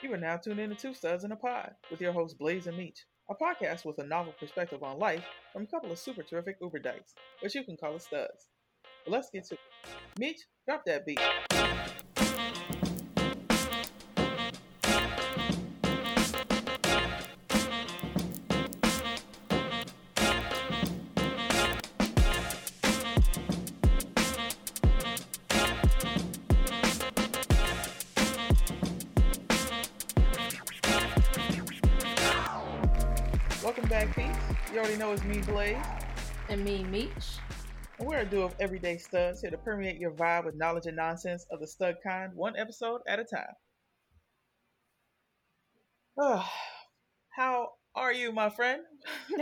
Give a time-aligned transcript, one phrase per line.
[0.00, 2.68] You are now tuned in to Two Studs in a Pod with your host Blaze
[2.68, 6.22] and Meech, a podcast with a novel perspective on life from a couple of super
[6.22, 8.46] terrific Uber dykes, which you can call us studs.
[9.04, 9.60] But let's get to it.
[10.16, 11.18] Meech, drop that beat.
[34.98, 35.76] Know it's me, Blaze.
[36.48, 37.38] And me, Meech.
[38.00, 40.96] And we're a duo of everyday studs here to permeate your vibe with knowledge and
[40.96, 43.54] nonsense of the stud kind, one episode at a time.
[46.20, 46.52] Ah,
[47.30, 48.82] how are you, my friend?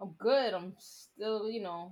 [0.00, 0.54] I'm good.
[0.54, 1.90] I'm still, you know,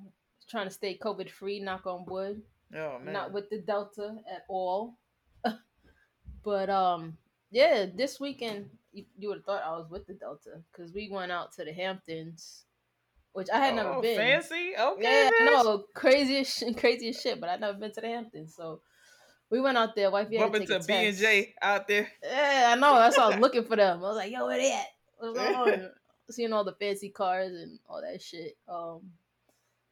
[0.48, 2.42] trying to stay COVID free, knock on wood.
[2.76, 3.12] Oh man.
[3.12, 4.98] Not with the Delta at all.
[6.44, 7.18] but um
[7.50, 11.08] yeah, this weekend you, you would have thought I was with the Delta because we
[11.10, 12.64] went out to the Hamptons,
[13.32, 14.16] which I had never Oh, been.
[14.16, 14.72] Fancy?
[14.78, 15.02] Okay.
[15.02, 15.64] Yeah, bitch.
[15.64, 17.40] no, craziest, craziest shit.
[17.40, 18.80] But I've never been to the Hamptons, so
[19.50, 20.10] we went out there.
[20.10, 21.16] Wifey had to to B and.
[21.16, 22.08] J out there.
[22.22, 22.94] Yeah, I know.
[22.96, 23.98] That's why I was looking for them.
[23.98, 24.86] I was like, yo, where they at?
[25.18, 25.90] What's going on?
[26.30, 28.56] Seeing all the fancy cars and all that shit.
[28.68, 29.00] Um,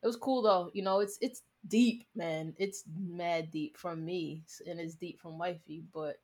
[0.02, 0.70] it was cool though.
[0.72, 2.54] You know, it's it's deep, man.
[2.58, 5.82] It's mad deep from me, and it's deep from wifey.
[5.92, 6.20] But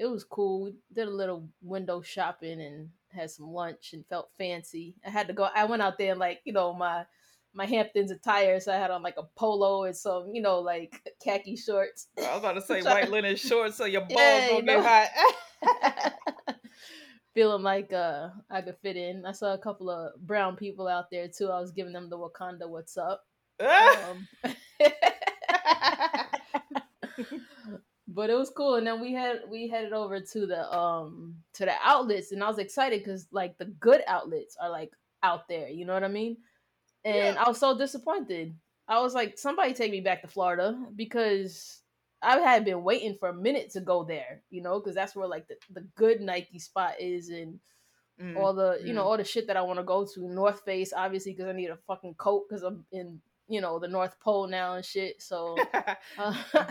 [0.00, 0.64] it was cool.
[0.64, 4.94] We did a little window shopping and had some lunch and felt fancy.
[5.06, 5.46] I had to go.
[5.54, 7.04] I went out there in like you know my
[7.52, 11.02] my Hamptons attire, so I had on like a polo and some you know like
[11.22, 12.08] khaki shorts.
[12.16, 15.10] I was about to say white linen shorts so your balls Yeah, don't you get
[15.62, 16.14] hot.
[17.34, 19.26] feeling like uh I could fit in.
[19.26, 21.50] I saw a couple of brown people out there too.
[21.50, 23.26] I was giving them the Wakanda what's up.
[23.60, 24.26] Um,
[28.12, 31.64] but it was cool and then we had we headed over to the um to
[31.64, 35.68] the outlets and I was excited cuz like the good outlets are like out there,
[35.68, 36.36] you know what I mean?
[37.04, 37.44] And Yeah.
[37.44, 38.54] I was so disappointed.
[38.88, 41.82] I was like somebody take me back to Florida because
[42.22, 45.28] I had been waiting for a minute to go there, you know, because that's where
[45.28, 47.60] like the, the good Nike spot is and
[48.20, 49.06] Mm, all the you know mm.
[49.06, 50.28] all the shit that I want to go to.
[50.28, 53.88] North Face, obviously, because I need a fucking coat because I'm in you know the
[53.88, 55.22] North Pole now and shit.
[55.22, 55.56] So
[56.18, 56.34] uh,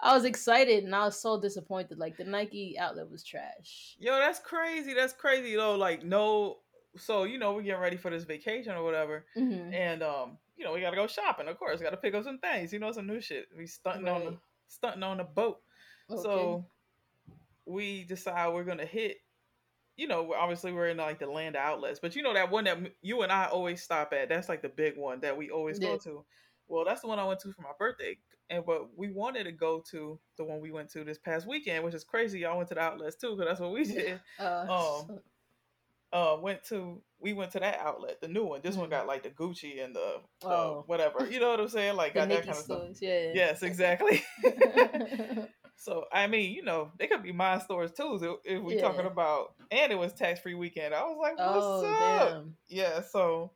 [0.00, 1.98] I was excited and I was so disappointed.
[1.98, 3.96] Like the Nike outlet was trash.
[3.98, 4.94] Yo, that's crazy.
[4.94, 5.76] That's crazy though.
[5.76, 6.58] Like no
[6.96, 9.26] so you know, we're getting ready for this vacation or whatever.
[9.34, 11.80] hmm And um, you know, we gotta go shopping, of course.
[11.80, 13.48] Gotta pick up some things, you know, some new shit.
[13.56, 14.36] We stunting on the
[14.68, 15.60] stunting on the boat.
[16.10, 16.22] Okay.
[16.22, 16.66] So
[17.66, 19.18] we decide we're gonna hit.
[19.96, 22.78] You know, obviously we're in like the land outlets, but you know that one that
[23.02, 24.28] you and I always stop at.
[24.28, 26.24] That's like the big one that we always go to.
[26.68, 28.18] Well, that's the one I went to for my birthday,
[28.50, 31.84] and but we wanted to go to the one we went to this past weekend,
[31.84, 32.40] which is crazy.
[32.40, 34.20] Y'all went to the outlets too, because that's what we did.
[34.38, 34.66] uh,
[35.08, 35.20] um,
[36.10, 38.60] Uh, went to we went to that outlet, the new one.
[38.62, 40.84] This one got like the Gucci and the, Oh.
[40.86, 41.28] whatever.
[41.30, 41.96] You know what I'm saying?
[41.96, 42.82] Like got that kind of stuff.
[43.02, 43.32] yeah.
[43.34, 44.22] Yes, exactly.
[45.80, 49.54] So I mean, you know, they could be my stores too if- we're talking about.
[49.70, 50.92] And it was tax free weekend.
[50.92, 52.30] I was like, what's oh up?
[52.32, 52.56] damn.
[52.66, 53.00] Yeah.
[53.02, 53.52] So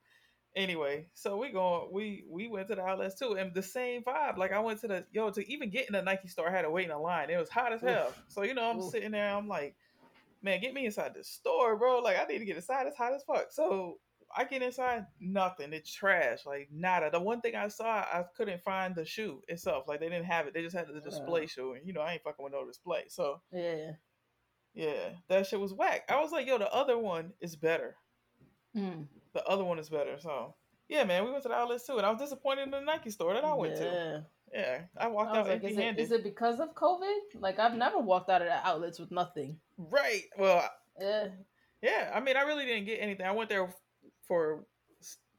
[0.57, 4.37] anyway, so we going we we went to the outlets too, and the same vibe.
[4.39, 6.63] Like I went to the yo to even get in the Nike store, I had
[6.63, 7.31] to wait in a line.
[7.31, 7.89] It was hot as Oof.
[7.89, 8.15] hell.
[8.29, 8.91] So you know, I'm Oof.
[8.91, 9.29] sitting there.
[9.35, 9.77] I'm like,
[10.43, 11.99] man, get me inside the store, bro.
[12.01, 12.87] Like I need to get inside.
[12.87, 13.47] It's hot as fuck.
[13.51, 13.99] So.
[14.35, 15.75] I get inside, nothing.
[15.75, 17.11] It's trash, like nada.
[17.13, 19.85] The one thing I saw, I couldn't find the shoe itself.
[19.87, 20.55] Like they didn't have it.
[20.55, 21.47] They just had the display Uh.
[21.49, 23.05] shoe, and you know I ain't fucking with no display.
[23.09, 23.91] So Yeah.
[24.73, 26.05] yeah, that shit was whack.
[26.09, 27.97] I was like, yo, the other one is better.
[28.75, 29.07] Mm.
[29.35, 30.19] The other one is better.
[30.19, 30.55] So
[30.89, 33.11] yeah, man, we went to the outlets too, and I was disappointed in the Nike
[33.11, 33.85] store that I went to.
[33.85, 34.21] yeah.
[34.55, 36.03] Yeah, I walked I out like, is it, handed.
[36.03, 37.19] is it because of COVID?
[37.41, 39.59] Like, I've never walked out of the outlets with nothing.
[39.79, 40.25] Right.
[40.37, 40.69] Well,
[41.01, 41.29] Yeah.
[41.81, 42.11] yeah.
[42.15, 43.25] I mean, I really didn't get anything.
[43.25, 43.75] I went there
[44.29, 44.67] for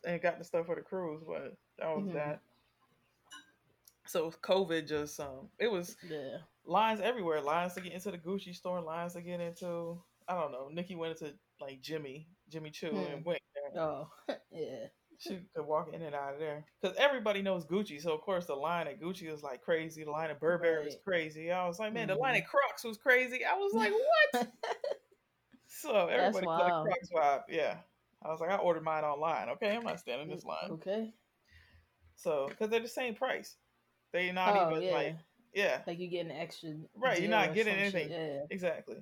[0.03, 2.13] and got the stuff for the cruise, but that was Mhm.
[2.13, 2.39] that.
[4.07, 6.37] So COVID just um, it was Yeah.
[6.65, 7.39] lines everywhere.
[7.39, 8.81] Lines to get into the Gucci store.
[8.81, 10.01] Lines to get into.
[10.27, 10.69] I don't know.
[10.69, 12.97] Nikki went into like Jimmy, Jimmy Choo, Hmm.
[13.13, 13.52] and went there.
[13.77, 14.07] Oh,
[14.51, 14.87] yeah.
[15.19, 18.01] She could walk in and out of there because everybody knows Gucci.
[18.01, 20.03] So of course the line at Gucci was like crazy.
[20.03, 21.51] The line at Burberry was crazy.
[21.51, 22.19] I was like, man, the Mhm.
[22.19, 23.45] line at Crocs was crazy.
[23.45, 23.93] I was like,
[24.33, 24.51] what?
[25.67, 26.83] so everybody got a.
[26.83, 27.43] Crocs vibe.
[27.47, 27.77] Yeah.
[28.21, 29.49] I was like, I ordered mine online.
[29.49, 30.71] Okay, I'm not standing this line.
[30.71, 31.13] Okay.
[32.15, 33.55] So because they're the same price.
[34.11, 34.93] they're not oh, even yeah.
[34.93, 35.17] like
[35.53, 35.81] yeah.
[35.85, 36.71] Like you get an extra.
[36.95, 38.09] Right, you're not getting anything.
[38.09, 38.39] Yeah.
[38.49, 38.97] Exactly.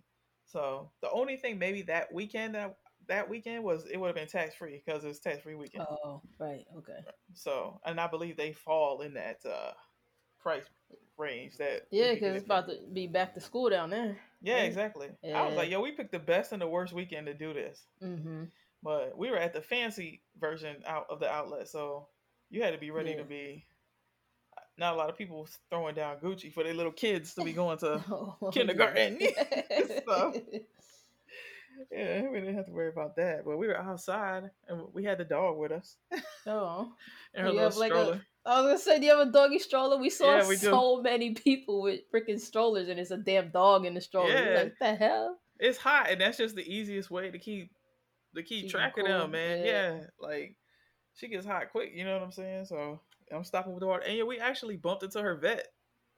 [0.45, 2.77] So the only thing maybe that weekend that
[3.11, 5.85] that weekend was it would have been tax free because it's tax free weekend.
[5.89, 6.65] Oh, right.
[6.77, 6.99] Okay.
[7.33, 9.71] So and I believe they fall in that uh
[10.41, 10.63] price
[11.17, 11.87] range that.
[11.91, 14.17] Yeah, because it's about to be back to school down there.
[14.41, 14.63] Yeah, right?
[14.63, 15.09] exactly.
[15.23, 17.79] I was like, yo, we picked the best and the worst weekend to do this.
[18.03, 18.45] Mm-hmm.
[18.83, 22.07] But we were at the fancy version out of the outlet, so
[22.49, 23.17] you had to be ready Yeah.
[23.17, 23.65] to be.
[24.77, 27.77] Not a lot of people throwing down Gucci for their little kids to be going
[27.79, 28.01] to.
[28.51, 29.19] kindergarten.
[30.07, 30.33] So-
[31.91, 33.43] yeah, we didn't have to worry about that.
[33.45, 35.95] But we were outside and we had the dog with us
[36.47, 36.91] oh.
[37.33, 38.21] and her You little like, a- stroller.
[38.45, 39.97] I was gonna say, do you have a doggy stroller?
[39.97, 40.65] We saw Yeah, we do.
[40.67, 44.29] so many people with freaking strollers, and it's a damn dog in the stroller.
[44.33, 44.63] Yeah.
[44.63, 45.37] Like the hell?
[45.59, 47.69] It's hot, and that's just the easiest way to keep
[48.35, 49.59] to keep Keep track of cool, them, man.
[49.63, 49.93] yeah.
[49.93, 49.99] Yeah.
[50.19, 50.55] like
[51.13, 51.91] she gets hot quick.
[51.93, 52.65] You know what I'm saying?
[52.65, 52.99] So
[53.31, 55.67] I'm stopping with the water, and yeah, we actually bumped into her vet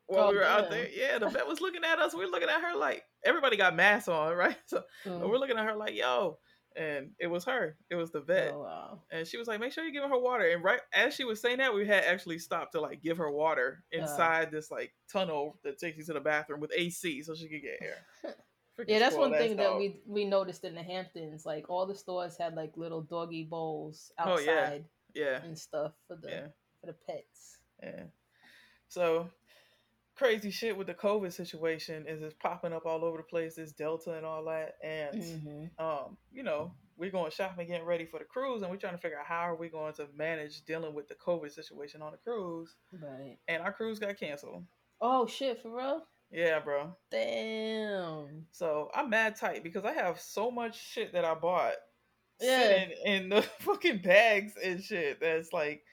[0.07, 0.87] while Oh, we were out there.
[0.89, 2.13] Yeah, the vet was looking at us.
[2.13, 4.57] We are looking at her like everybody got masks on, right?
[4.67, 5.27] So Mm.
[5.27, 6.39] we're looking at her like, yo,
[6.75, 7.77] and it was her.
[7.89, 8.51] It was the vet.
[8.53, 9.01] Oh wow.
[9.11, 11.39] And she was like, "Make sure you give her water." And right as she was
[11.41, 13.99] saying that, we had actually stopped to like give her water Uh.
[13.99, 17.61] inside this like tunnel that takes you to the bathroom with AC, so she could
[17.61, 18.05] get air.
[18.75, 21.45] Freaking Yeah, that's one thing that we we noticed in the Hamptons.
[21.45, 24.51] Like all the stores had like little doggy bowls Oh, yeah.
[24.51, 26.47] outside Yeah, and stuff for the yeah,
[26.81, 27.59] for the pets.
[27.83, 28.05] yeah.
[28.87, 29.29] So
[30.23, 33.55] crazy shit with the COVID situation is it's popping up all over the place.
[33.55, 35.83] This Delta and all that, and Mm-hmm.
[35.85, 38.99] um, you know, we're going shopping, getting ready for the cruise, and we're trying to
[39.01, 42.17] figure out how are we going to manage dealing with the COVID situation on the
[42.19, 42.73] cruise.
[42.93, 43.37] Right.
[43.47, 44.63] And our cruise got canceled.
[45.01, 46.03] Oh shit, for real?
[46.31, 46.95] Yeah, bro.
[47.11, 48.45] Damn.
[48.51, 51.73] So I'm mad tight because I have so much shit that I bought
[52.39, 52.59] Yeah.
[52.59, 55.19] sitting in the fucking bags and shit.
[55.19, 55.83] That's like,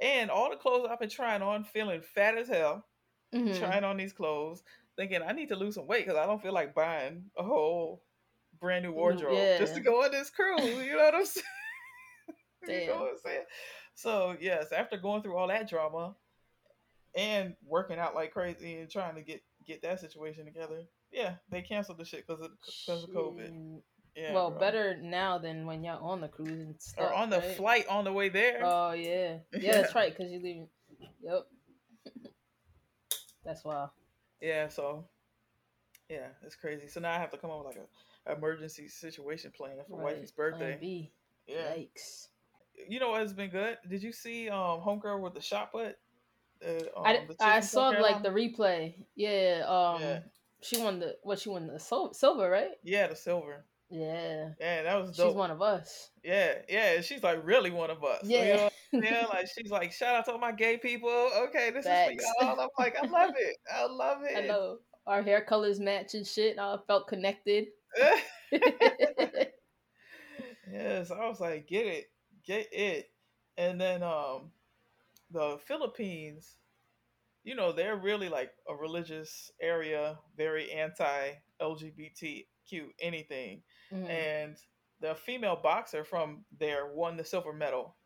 [0.00, 2.84] and all the clothes I've been trying on, feeling fat as hell,
[3.34, 3.58] Mhm.
[3.58, 4.62] trying on these clothes,
[4.96, 8.02] thinking I need to lose some weight because I don't feel like buying a whole
[8.60, 10.84] brand new wardrobe just to go on this cruise.
[10.84, 11.46] You know what I'm saying?
[12.68, 13.44] you know what I'm saying?
[13.94, 16.14] So yes, after going through all that drama
[17.14, 21.62] and working out like crazy and trying to get get that situation together, yeah, they
[21.62, 22.50] canceled the shit because of
[22.86, 23.80] because of COVID.
[24.14, 24.58] Yeah, well, bro.
[24.58, 27.10] better now than when you're on the cruise and stuff.
[27.10, 27.56] or on the right?
[27.56, 28.60] flight on the way there.
[28.62, 30.16] Oh yeah, yeah, that's right.
[30.16, 30.68] Because you leaving.
[31.22, 31.46] Yep.
[33.44, 33.90] That's wild.
[34.40, 35.04] yeah, so
[36.08, 36.88] yeah, it's crazy.
[36.88, 37.88] So now I have to come up with like
[38.26, 41.10] a emergency situation plan for Right, wifey's plan birthday.
[41.46, 42.28] Yeah, Yikes.
[42.88, 43.78] you know what has been good?
[43.88, 45.96] Did you see um homegirl with the shot put?
[46.64, 47.04] Uh, um,
[47.40, 48.94] I, I saw like the replay.
[49.16, 49.64] Yeah.
[49.66, 50.00] Um.
[50.02, 50.18] Yeah.
[50.60, 51.40] She won the what?
[51.40, 52.72] She won the sil- silver, right?
[52.84, 53.64] yeah the silver.
[53.92, 54.48] Yeah.
[54.58, 55.28] Yeah, that was dope.
[55.28, 56.10] She's one of us.
[56.24, 58.22] Yeah, yeah, she's like really one of us.
[58.24, 58.70] Yeah.
[58.90, 61.10] You know what Like she's like, shout out to all my gay people.
[61.48, 62.22] Okay, this Facts.
[62.22, 62.58] is for y'all.
[62.58, 63.56] I'm like, I love it.
[63.70, 64.36] I love it.
[64.36, 66.58] I know our hair colors match and shit.
[66.58, 67.66] I felt connected.
[70.72, 72.10] yes, I was like, get it,
[72.46, 73.10] get it.
[73.58, 74.52] And then um
[75.30, 76.56] the Philippines,
[77.44, 83.62] you know, they're really like a religious area, very anti LGBTQ anything.
[83.92, 84.08] Mhm.
[84.08, 84.56] And
[85.00, 87.96] the female boxer from there won the silver medal.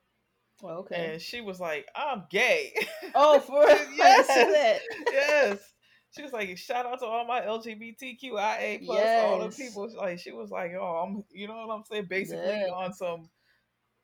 [0.63, 1.13] Well, okay.
[1.13, 2.75] And she was like, I'm gay.
[3.15, 3.67] oh, for?
[3.95, 4.27] Yes.
[4.27, 4.81] That.
[5.13, 5.59] yes.
[6.17, 9.91] She was like, shout out to all my LGBTQIA plus all the people.
[9.97, 12.07] Like she was like, oh, I'm, you know what I'm saying?
[12.09, 12.71] Basically Yeah.
[12.73, 13.29] on some,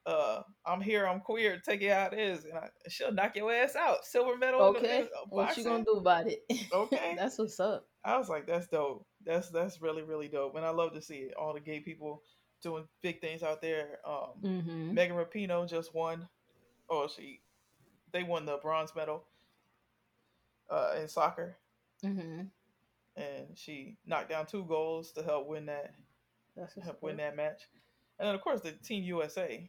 [0.05, 3.51] uh, I'm here, I'm queer, take it how it is, and I, she'll knock your
[3.53, 4.05] ass out.
[4.05, 4.67] Silver medal.
[4.69, 4.99] in the- Okay.
[4.99, 6.41] in, uh, What you gonna do about it?
[6.73, 7.15] Okay.
[7.17, 7.87] That's what's up.
[8.05, 9.07] I was like, that's dope.
[9.25, 11.35] That's that's really really dope, and I love to see it.
[11.35, 12.23] All the gay people
[12.63, 13.99] doing big things out there.
[14.07, 14.95] Um, Mm-hmm.
[14.95, 16.29] Megan Rapinoe just won.
[16.91, 17.41] Oh, she,
[18.13, 19.25] they won the bronze medal.
[20.71, 21.57] Uh, in soccer,
[22.05, 22.43] Mm-hmm.
[23.17, 25.95] and she knocked down two goals to help win that
[26.57, 27.63] That's help win that match.
[28.19, 29.69] And then of course the Team USA,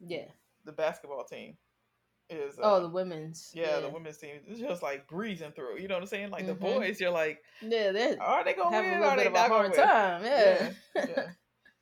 [0.00, 0.26] Yeah.
[0.64, 1.56] the basketball team,
[2.36, 3.52] is uh, Oh, the women's.
[3.54, 5.78] yeah, the women's team is just like breezing through.
[5.78, 6.30] You know what I'm saying?
[6.30, 6.48] Like Mhm.
[6.48, 9.02] the boys, you're like, Yeah, they're are they gonna win?
[9.02, 9.78] Are they of not gonna win?
[9.78, 10.24] time.
[10.24, 10.70] Yeah.
[10.94, 11.26] yeah, yeah.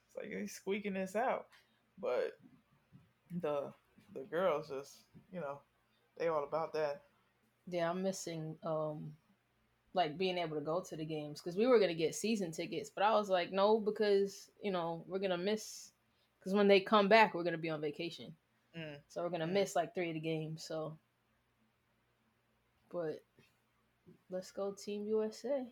[0.06, 1.46] It's like he's squeaking this out,
[2.00, 2.32] but
[3.40, 3.72] the
[4.12, 5.60] the girls just you know
[6.18, 7.02] they all about that.
[7.68, 9.12] Yeah, I'm missing um
[9.94, 12.90] like being able to go to the games because we were gonna get season tickets,
[12.94, 15.92] but I was like, no, because you know we're gonna miss
[16.38, 18.32] because when they come back, we're gonna be on vacation,
[18.76, 18.96] Mm.
[19.08, 19.52] so we're gonna Mm.
[19.52, 20.64] miss like three of the games.
[20.64, 20.98] So,
[22.92, 23.24] but
[24.30, 25.66] let's go Team USA.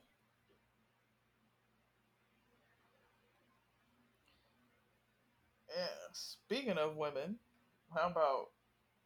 [5.75, 5.87] Yeah.
[6.13, 7.37] Speaking of women,
[7.95, 8.47] how about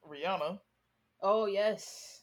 [0.09, 0.59] Rihanna?
[1.21, 2.23] Oh yes,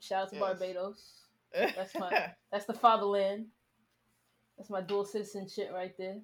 [0.00, 0.40] shout out to Yes.
[0.44, 1.22] Barbados.
[1.52, 3.46] That's my- That's the fatherland.
[4.56, 6.20] That's my dual citizen shit right there.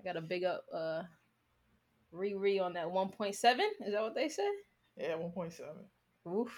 [0.00, 1.02] I got to big up uh
[2.34, 3.30] Riri on that 1.7.
[3.34, 4.48] Is that what they say?
[4.96, 5.84] yeah, one point seven
[6.28, 6.50] Oof.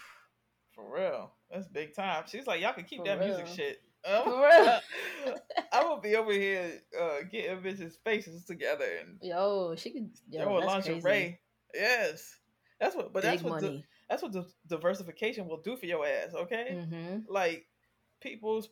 [0.72, 1.32] For real.
[1.50, 2.24] That's big time.
[2.26, 3.54] She's like, y'all can keep For that music real.
[3.54, 3.82] shit.
[4.04, 5.36] Um, For real.
[5.72, 10.10] I'm gonna be over here uh, getting bitches' faces together and Yo, she could.
[10.30, 11.00] Yo, yo, that's lingerie.
[11.02, 11.38] crazy.
[11.74, 12.36] Yes,
[12.80, 13.12] that's what.
[13.12, 13.84] But that's what di- money.
[14.08, 16.34] that's what di- diversification will do for your ass.
[16.34, 17.18] Okay, mm-hmm.
[17.28, 17.66] like
[18.20, 18.62] people.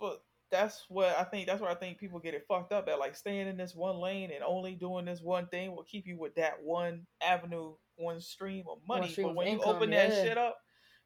[0.50, 1.46] That's what I think.
[1.46, 2.88] That's where I think people get it fucked up.
[2.88, 6.06] At like staying in this one lane and only doing this one thing will keep
[6.06, 9.08] you with that one avenue, one stream of money.
[9.10, 10.22] stream but when you income, open that yeah.
[10.24, 10.56] shit up,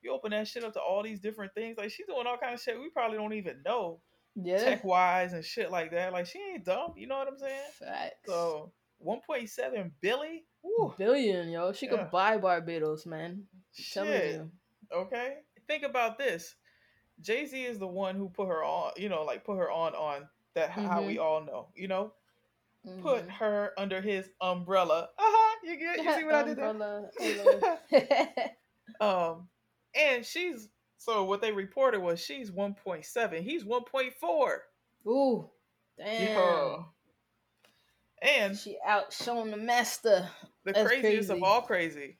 [0.02, 1.76] you open that shit up to all these different things.
[1.76, 4.00] Like she's doing all kind of shit we probably don't even know
[4.36, 4.62] Yeah.
[4.62, 6.12] tech wise and shit like that.
[6.12, 6.94] Like she ain't dumb.
[6.96, 7.70] You know what I'm saying?
[7.78, 8.14] Facts.
[8.26, 8.72] So
[9.04, 10.44] 1.7 billy.
[10.62, 11.72] Woo, billion, yo.
[11.72, 11.96] She Yeah.
[11.96, 13.44] could buy Barbados, man.
[13.74, 14.34] Shit.
[14.34, 14.50] you.
[14.94, 15.38] Okay.
[15.66, 16.54] Think about this.
[17.22, 18.92] Jay Z is the one who put her on.
[18.96, 21.68] You know, like put her on on that how we all know.
[21.74, 22.12] You know,
[23.00, 23.30] put Mhm.
[23.30, 25.08] her under his umbrella.
[25.18, 25.56] Uh huh.
[25.64, 25.96] You get.
[26.04, 26.66] You see what I did there?
[29.00, 29.48] Um,
[29.94, 33.40] and she's so what they reported was she's 1.7.
[33.42, 34.58] He's 1.4.
[35.06, 35.50] Ooh,
[35.98, 36.36] damn.
[36.36, 36.86] Yo.
[38.22, 40.28] And She outshone the master.
[40.64, 42.18] the That's craziest of all crazy,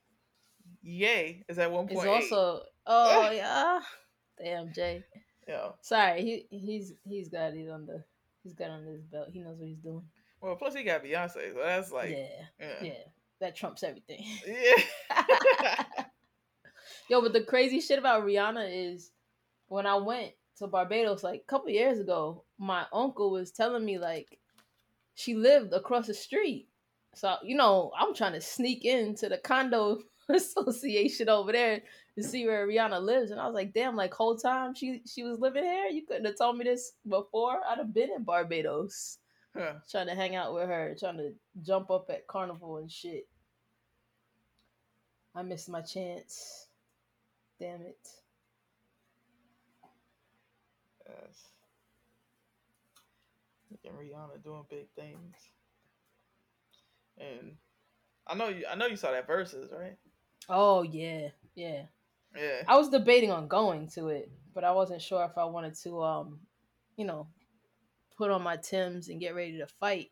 [0.83, 1.93] Ye is at 1.8.
[1.93, 3.81] Is also oh yeah.
[4.43, 5.05] Damn, Jay.
[5.47, 5.69] yeah.
[5.81, 8.03] Sorry, he he's he's got it on the
[8.43, 9.29] he's got it on his belt.
[9.31, 10.03] He knows what he's doing.
[10.41, 12.27] Well, plus he got Beyonce, so that's like, yeah,
[12.59, 12.93] yeah, yeah.
[13.41, 14.25] That trumps everything.
[14.47, 15.85] yeah.
[17.09, 19.11] Yo, but the crazy shit about Rihanna is
[19.69, 23.99] when I went to Barbados like a couple years ago, my uncle was telling me
[23.99, 24.39] like
[25.15, 26.69] she lived across the street.
[27.15, 29.99] So, you know, I'm trying to sneak into the condo
[30.37, 31.83] association over there
[32.17, 33.31] to see where Rihanna lives.
[33.31, 35.87] And I was like, damn, like whole time she she was living here?
[35.87, 37.61] You couldn't have told me this before.
[37.69, 39.19] I'd have been in Barbados
[39.57, 39.75] Huh.
[39.91, 43.29] trying to hang out with her, trying to jump up at carnival and shit.
[45.35, 46.69] I missed my chance.
[47.61, 48.09] Damn it.
[51.09, 51.49] Yes.
[53.85, 55.37] And Rihanna doing big things.
[57.19, 57.57] And
[58.27, 59.97] I know you I know you saw that Verzuz, right?
[60.49, 61.83] Oh yeah, yeah.
[62.37, 62.63] Yeah.
[62.67, 66.03] I was debating on going to it, but I wasn't sure if I wanted to
[66.03, 66.41] um,
[66.97, 67.27] you know,
[68.17, 70.11] put on my Tims and get ready to fight.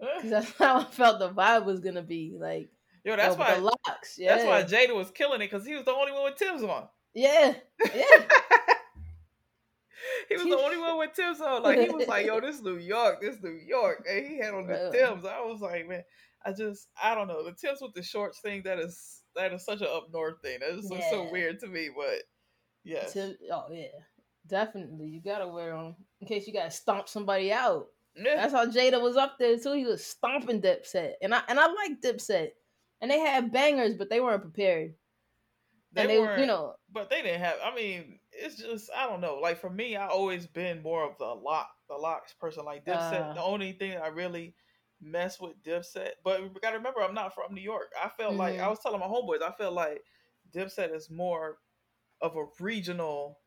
[0.00, 2.36] Cause that's how I felt the vibe was gonna be.
[2.38, 2.70] Like
[3.04, 4.18] Yo, that's why the LOX.
[4.18, 4.36] Yeah.
[4.36, 6.88] that's why Jada was killing it because he was the only one with Tim's on.
[7.14, 7.54] Yeah.
[7.84, 8.04] Yeah.
[10.28, 11.62] he was the only one with Tim's on.
[11.62, 14.66] Like he was like, "Yo, this New York, this New York," and he had on
[14.66, 14.90] the.
[14.92, 15.24] Tim's.
[15.24, 16.04] I was like, man,
[16.44, 18.62] I just, I don't know, the Tim's with the shorts thing.
[18.64, 20.58] That is, that is such an up north thing.
[20.60, 21.30] That is so, so Yeah.
[21.32, 22.22] weird to me, but
[22.84, 23.86] yes, Tim, oh yeah.
[24.46, 25.08] Definitely.
[25.08, 27.86] You gotta wear them in case you gotta stomp somebody out.
[28.16, 29.72] yeah, That's how Jada was up there too.
[29.72, 32.50] He was stomping Dipset, and I and I like Dipset,
[33.00, 34.94] and they had bangers, but they weren't prepared.
[35.92, 37.56] they, and they, weren't, you know, but they didn't have.
[37.62, 39.36] I mean, it's just, I don't know.
[39.40, 42.64] Like for me, I always been more of the lock, the LOX person.
[42.64, 43.34] Like Dipset, Uh.
[43.34, 44.54] the only thing I really
[45.00, 47.92] mess with Dipset, but we gotta remember, I'm not from New York.
[48.00, 48.60] I felt like Mhm.
[48.60, 50.04] I was telling my homeboys, I felt like
[50.50, 51.58] Dipset is more
[52.20, 53.40] of a regional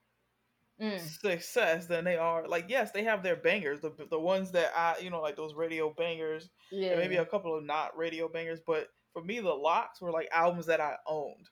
[0.80, 4.72] mm, success than they are like yes they have their bangers the the ones that
[4.76, 8.28] i you know like those radio bangers yeah, and maybe a couple of not radio
[8.28, 11.50] bangers but for me the LOX were like albums that i owned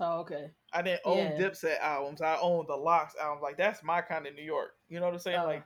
[0.00, 1.34] oh okay, i didn't own Yeah.
[1.34, 4.98] dipset albums i owned the LOX albums like that's my kind of new york you
[4.98, 5.42] know what i'm saying Uh.
[5.42, 5.64] like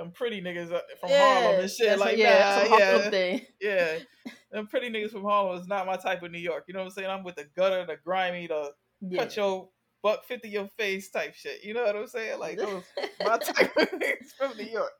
[0.00, 3.10] them pretty niggas uh, from yeah, harlem and shit like yeah, that's a nah, yeah
[3.10, 3.40] thing.
[3.60, 3.98] yeah
[4.50, 6.86] them pretty niggas from harlem is not my type of new york you know what
[6.86, 9.24] i'm saying i'm with the gutter the grimy the Yeah.
[9.24, 9.68] cut your
[10.02, 12.82] buck 50 your face type shit you know what i'm saying like those
[13.22, 14.92] my type of niggas from new york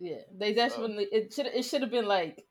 [0.00, 2.44] yeah, they definitely it should it should have been like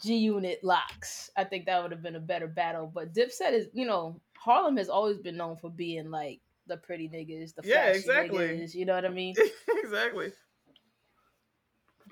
[0.00, 1.30] G Unit LOX.
[1.36, 2.90] I think that would have been a better battle.
[2.94, 7.08] But Dipset is, you know, Harlem has always been known for being like the pretty
[7.08, 8.38] niggas, the Yeah, exactly.
[8.38, 8.74] niggas.
[8.74, 9.34] You know what I mean?
[9.82, 10.32] exactly.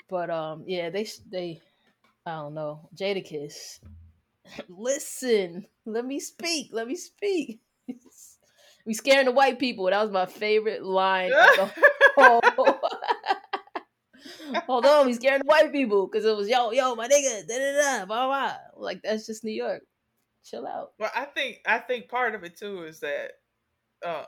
[0.09, 1.61] But um, yeah, they they,
[2.27, 3.81] I don't know, Jadakiss.
[4.69, 6.71] Listen, let me speak.
[6.73, 7.61] Let me speak.
[8.87, 9.87] we scaring the white people.
[9.87, 11.33] That was my favorite line.
[11.33, 11.71] Of the
[12.17, 12.81] whole...
[14.67, 17.59] Hold on, we scaring the white people because it was yo, yo, my nigga, da
[17.59, 18.55] da da, blah blah.
[18.77, 19.83] Like that's just New York.
[20.45, 20.93] Chill out.
[20.99, 23.33] well, I think I think part of it too is that,
[24.07, 24.25] um,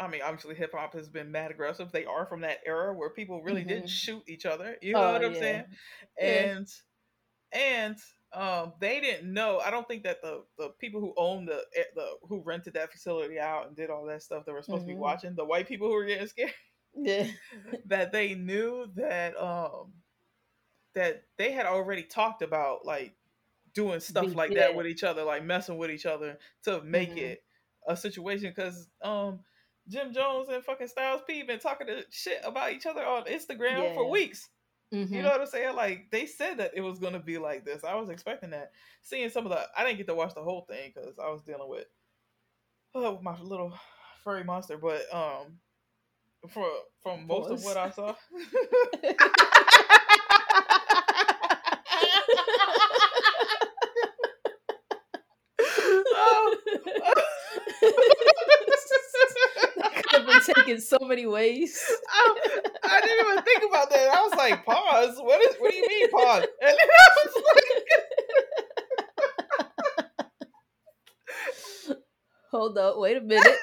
[0.00, 1.92] I mean, obviously hip hop has been mad aggressive.
[1.92, 3.90] They are from that era where people really didn't Mhm.
[3.90, 4.78] shoot each other.
[4.82, 5.40] You know Oh, what I'm yeah.
[5.40, 5.66] saying?
[6.20, 6.48] Yeah.
[6.48, 6.68] And
[7.52, 7.98] and
[8.32, 9.60] um, they didn't know.
[9.60, 12.92] I don't think that the the people who owned the eh, the who rented that
[12.92, 14.98] facility out and did all that stuff that were supposed to be Mhm.
[14.98, 16.54] watching the white people who were getting scared.
[16.94, 17.30] Yeah.
[17.86, 19.94] that they knew that um
[20.94, 23.16] that they had already talked about like
[23.74, 27.16] doing stuff Be- like that with each other like messing with each other to make
[27.16, 27.16] Mhm.
[27.16, 27.44] it
[27.86, 29.44] a situation because um
[29.90, 33.82] Jim Jones and fucking Styles P been talking to shit about each other on Instagram
[33.82, 33.94] Yeah.
[33.94, 34.48] for weeks.
[34.92, 35.10] Mhm.
[35.10, 35.76] You know what I'm saying?
[35.76, 37.84] Like they said that it was gonna be like this.
[37.84, 38.72] I was expecting that.
[39.02, 41.42] Seeing some of the, I didn't get to watch the whole thing because I was
[41.42, 41.86] dealing with,
[42.94, 43.72] oh, my little
[44.24, 44.78] furry monster.
[44.78, 45.58] But um,
[46.48, 46.66] for
[47.02, 48.14] from most of what I saw,
[60.70, 61.82] taken so many ways.
[62.12, 62.36] I,
[62.84, 64.08] I didn't even think about that.
[64.08, 65.16] I was like, pause.
[65.18, 65.56] What is?
[65.58, 66.46] What do you mean pause?
[66.62, 67.66] And then I was like,
[72.50, 73.56] Hold up, wait a minute.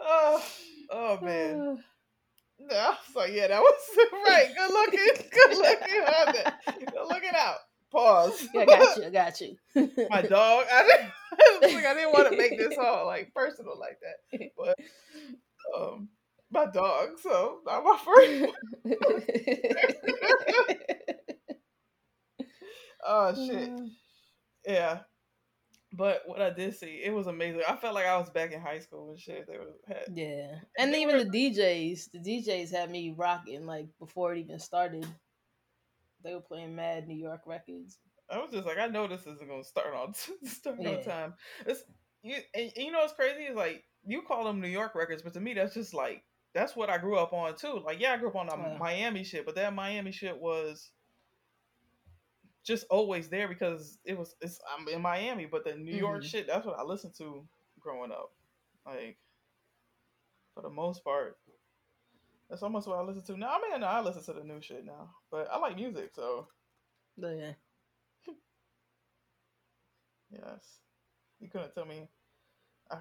[0.00, 0.44] oh,
[0.90, 1.84] oh man.
[2.62, 3.74] No, I was like, yeah, that was
[4.28, 4.50] right.
[4.54, 5.30] Good looking.
[5.32, 6.84] Good looking.
[6.92, 7.56] Good looking out.
[7.90, 8.48] Pause.
[8.54, 9.04] I got you.
[9.06, 9.56] I got you.
[10.10, 10.66] My dog.
[10.70, 11.10] I didn't,
[11.74, 14.50] like, I didn't want to make this all like personal like that.
[14.56, 14.78] But
[15.78, 16.08] um
[16.50, 18.54] my dog, so not my first.
[23.06, 23.70] oh shit.
[24.66, 25.00] Yeah.
[25.92, 27.62] But what I did see, it was amazing.
[27.66, 29.46] I felt like I was back in high school and shit.
[29.48, 33.86] They were had Yeah, and even were- the DJs, the DJs had me rocking like
[33.98, 35.06] before it even started.
[36.22, 37.98] They were playing mad New York records.
[38.32, 40.90] I was just like, I know this isn't gonna start on start Yeah.
[40.90, 41.34] on time.
[41.66, 41.82] It's
[42.22, 45.22] you and, and you know what's crazy is like you call them New York records,
[45.22, 46.22] but to me that's just like
[46.54, 47.80] that's what I grew up on too.
[47.84, 48.76] Like yeah, I grew up on the Yeah.
[48.78, 50.90] Miami shit, but that Miami shit was
[52.64, 56.26] just always there because it was it's I'm in Miami, but the New York Mhm.
[56.26, 57.46] shit that's what I listened to
[57.80, 58.32] growing up.
[58.86, 59.18] Like
[60.54, 61.38] for the most part.
[62.48, 63.56] That's almost what I listen to now.
[63.62, 66.48] I mean, I listen to the new shit now, but I like music, so
[67.16, 67.52] yeah,
[70.30, 70.64] Yes.
[71.40, 72.08] You couldn't tell me
[72.90, 72.98] I,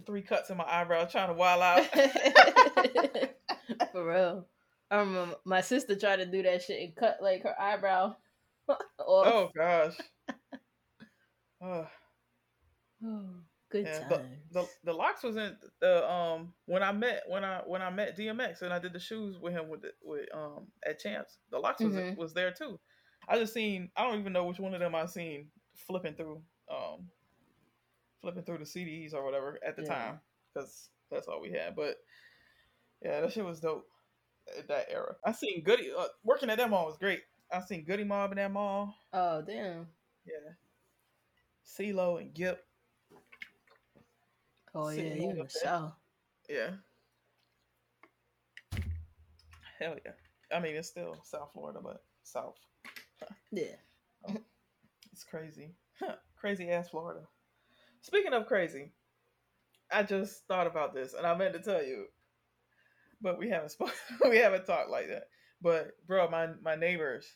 [0.06, 1.84] three cuts in my eyebrow trying to wild out.
[3.92, 4.46] for real.
[4.90, 8.16] I remember my sister tried to do that shit and cut like her eyebrow
[8.98, 9.94] oh gosh.
[11.62, 11.86] oh.
[13.70, 14.06] good yeah, times.
[14.10, 17.90] but the the LOX was in the um when I met when I when I
[17.90, 21.38] met DMX and I did the shoes with him with the, with um at Champs.
[21.50, 22.16] The LOX was Mhm.
[22.16, 22.78] was there too.
[23.28, 25.48] I just seen I don't even know which one of them I seen
[25.86, 27.08] flipping through um
[28.20, 29.88] flipping through the CDs or whatever at the Yeah.
[29.94, 30.20] time
[30.52, 31.74] because that's all we had.
[31.76, 31.96] But
[33.02, 33.86] yeah, that shit was dope
[34.68, 35.14] that era.
[35.24, 37.20] I seen Goodie uh, working at that mall was great.
[37.52, 38.94] I seen Goodie Mob in that mall.
[39.12, 39.86] oh damn.
[40.26, 40.52] Yeah,
[41.64, 42.58] CeeLo and Gipp.
[44.74, 45.50] Oh yeah, you in the the bed.
[45.52, 45.92] south.
[46.48, 46.70] Yeah.
[49.78, 50.12] Hell yeah.
[50.54, 52.56] I mean, it's still South Florida, but South.
[53.52, 53.76] Yeah.
[55.18, 55.74] It's crazy.
[56.36, 57.22] crazy ass Florida.
[58.02, 58.92] Speaking of crazy,
[59.90, 62.04] I just thought about this and I meant to tell you,
[63.20, 63.94] but we haven't spoken.
[64.30, 65.24] we haven't talked like that.
[65.60, 67.26] But bro, my my neighbors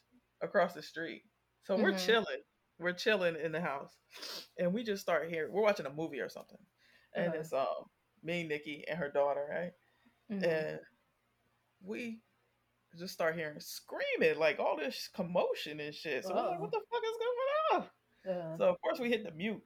[0.40, 1.24] across the street.
[1.64, 2.06] So we're Mhm.
[2.06, 2.42] chilling.
[2.78, 3.96] We're chilling in the house,
[4.58, 5.52] and we just start hearing.
[5.52, 6.64] We're watching a movie or something,
[7.16, 7.40] and Uh-huh.
[7.40, 7.90] it's um
[8.22, 9.72] me, Nikki, and her daughter, right?
[10.30, 10.44] Mhm.
[10.44, 10.80] and
[11.82, 12.22] we
[12.96, 16.24] just start hearing screaming, like all this commotion and shit.
[16.24, 17.42] So like, what the fuck is going
[18.58, 19.64] So of course we hit the mute,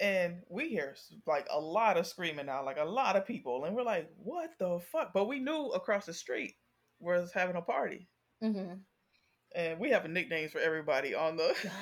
[0.00, 3.74] and we hear like a lot of screaming now, like a lot of people, and
[3.76, 5.12] we're like, what the fuck?
[5.12, 6.56] But we knew across the street
[6.98, 8.08] was having a party,
[8.40, 8.84] mhm.
[9.54, 11.54] and we have nicknames for everybody on the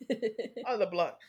[0.64, 1.20] on the block.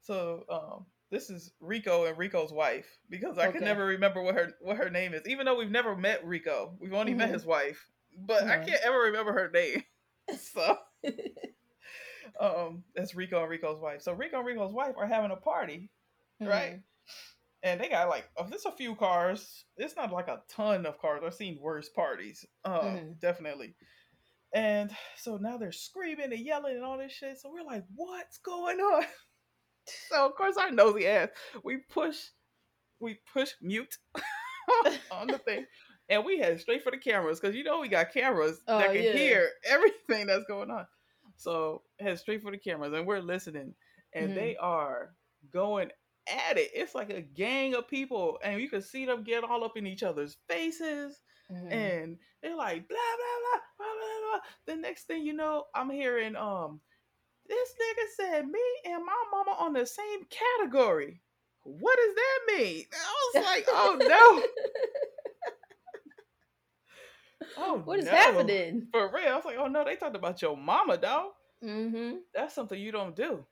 [0.00, 4.52] So um, this is Rico and Rico's wife because I can never remember what her
[4.60, 5.26] what her name is.
[5.26, 7.34] Even though we've never met Rico, we've only met Mhm.
[7.34, 8.58] his wife, but I Uh-huh.
[8.58, 9.84] can't ever remember her name.
[10.38, 10.78] so
[12.40, 14.02] um, that's Rico and Rico's wife.
[14.02, 15.90] So Rico and Rico's wife are having a party,
[16.40, 16.80] right?
[17.62, 19.64] And they got like oh, there's a few cars.
[19.76, 21.22] It's not like a ton of cars.
[21.24, 23.20] I've seen worse parties, uh, Mhm.
[23.20, 23.74] definitely.
[24.54, 27.38] And so now they're screaming and yelling and all this shit.
[27.40, 29.04] So we're like, what's going on?
[30.08, 31.28] So of course our nosy ass,
[31.62, 32.16] we push,
[33.00, 33.98] we push mute
[35.10, 35.66] on the thing,
[36.08, 38.92] and we head straight for the cameras because you know we got cameras Oh, that
[38.92, 39.12] can yeah.
[39.12, 40.86] hear everything that's going on.
[41.36, 43.74] So head straight for the cameras, and we're listening,
[44.12, 44.34] and Mhm.
[44.34, 45.14] they are
[45.50, 45.90] going
[46.28, 46.70] at it.
[46.74, 49.86] It's like a gang of people, and you can see them get all up in
[49.86, 51.20] each other's faces
[51.50, 51.72] Mhm.
[51.72, 54.40] and they're like blah blah blah blah blah blah.
[54.66, 56.80] The next thing you know, I'm hearing um
[57.46, 61.22] this nigga said me and my mama on the same category.
[61.62, 62.84] What does that mean?
[62.92, 64.42] I was like, oh no,
[67.58, 68.10] oh what is no.
[68.12, 68.88] happening?
[68.92, 71.30] For real, I was like, oh no, they talked about your mama, dog.
[71.62, 72.16] Mm-hmm.
[72.34, 73.44] That's something you don't do.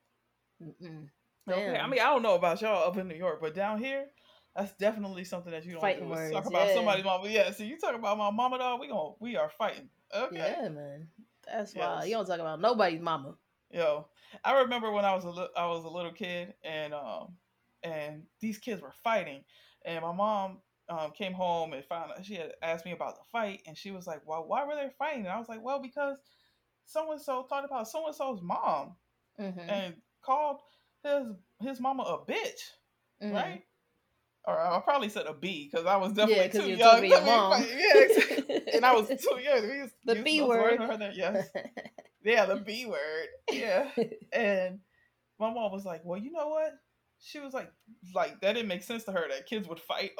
[1.51, 4.07] Okay, I mean, I don't know about y'all up in New York, but down here,
[4.55, 6.11] that's definitely something that you don't Fighting do.
[6.11, 6.75] words, talk about yeah.
[6.75, 7.29] somebody's mama.
[7.29, 8.81] Yeah, so you talk about my mama, dog.
[8.81, 9.89] We going we are fighting.
[10.15, 10.37] Okay.
[10.37, 11.09] Yeah, man.
[11.47, 12.09] That's why Yes.
[12.09, 13.35] you don't talk about nobody's mama.
[13.73, 14.07] Yo,
[14.45, 17.35] I remember when I was a li- I was a little kid, and um,
[17.83, 19.43] and these kids were fighting,
[19.85, 20.59] and my mom
[20.93, 24.07] um came home and found she had asked me about the fight, and she was
[24.07, 26.19] like, "Well, why were they fighting?" And I was like, "Well, because
[26.85, 28.97] so and so thought about so and so's mom
[29.39, 30.61] hmm and called
[31.03, 31.27] his
[31.61, 32.61] his mama a bitch,
[33.23, 33.33] Mhm.
[33.33, 33.63] right?"
[34.45, 36.91] Or I probably said a B because I was definitely because too you young.
[36.91, 37.63] told me your to be mom.
[38.59, 39.65] Yeah, and I was too young.
[39.71, 40.81] use- The B word.
[41.15, 41.49] Yes.
[42.25, 43.27] Yeah, the B word.
[43.51, 43.91] Yeah.
[44.33, 44.79] and
[45.41, 46.73] my mom was like, Well, you know what?
[47.21, 47.71] She was like,
[48.15, 50.11] like that didn't make sense to her that kids would fight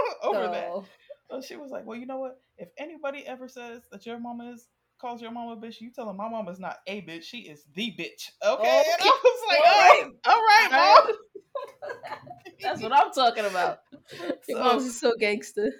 [0.22, 0.68] over that.
[0.72, 0.84] Oh.
[1.30, 2.40] So she was like, Well, you know what?
[2.56, 4.66] If anybody ever says that your mama is
[5.00, 7.38] calls your mama a bitch, you tell them my mama is not a bitch, she
[7.40, 8.30] is the bitch.
[8.44, 8.82] Okay.
[8.92, 10.10] And I was like, All Oh, right.
[10.26, 11.16] all right, All mom.
[12.62, 13.78] That's what I'm talking about.
[14.48, 15.72] Your So- mom's so gangster.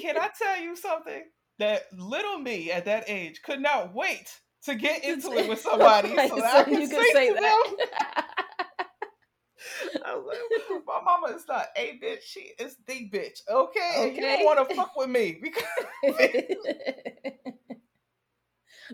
[0.00, 1.24] Can I tell you something?
[1.58, 4.28] That little me at that age could not wait
[4.64, 7.40] to get into it with somebody so that I So could you say, say to
[7.40, 8.24] that.
[10.04, 13.40] I was like, my mama is not a bitch, she is the bitch.
[13.48, 15.64] Okay, and you don't want to fuck with me because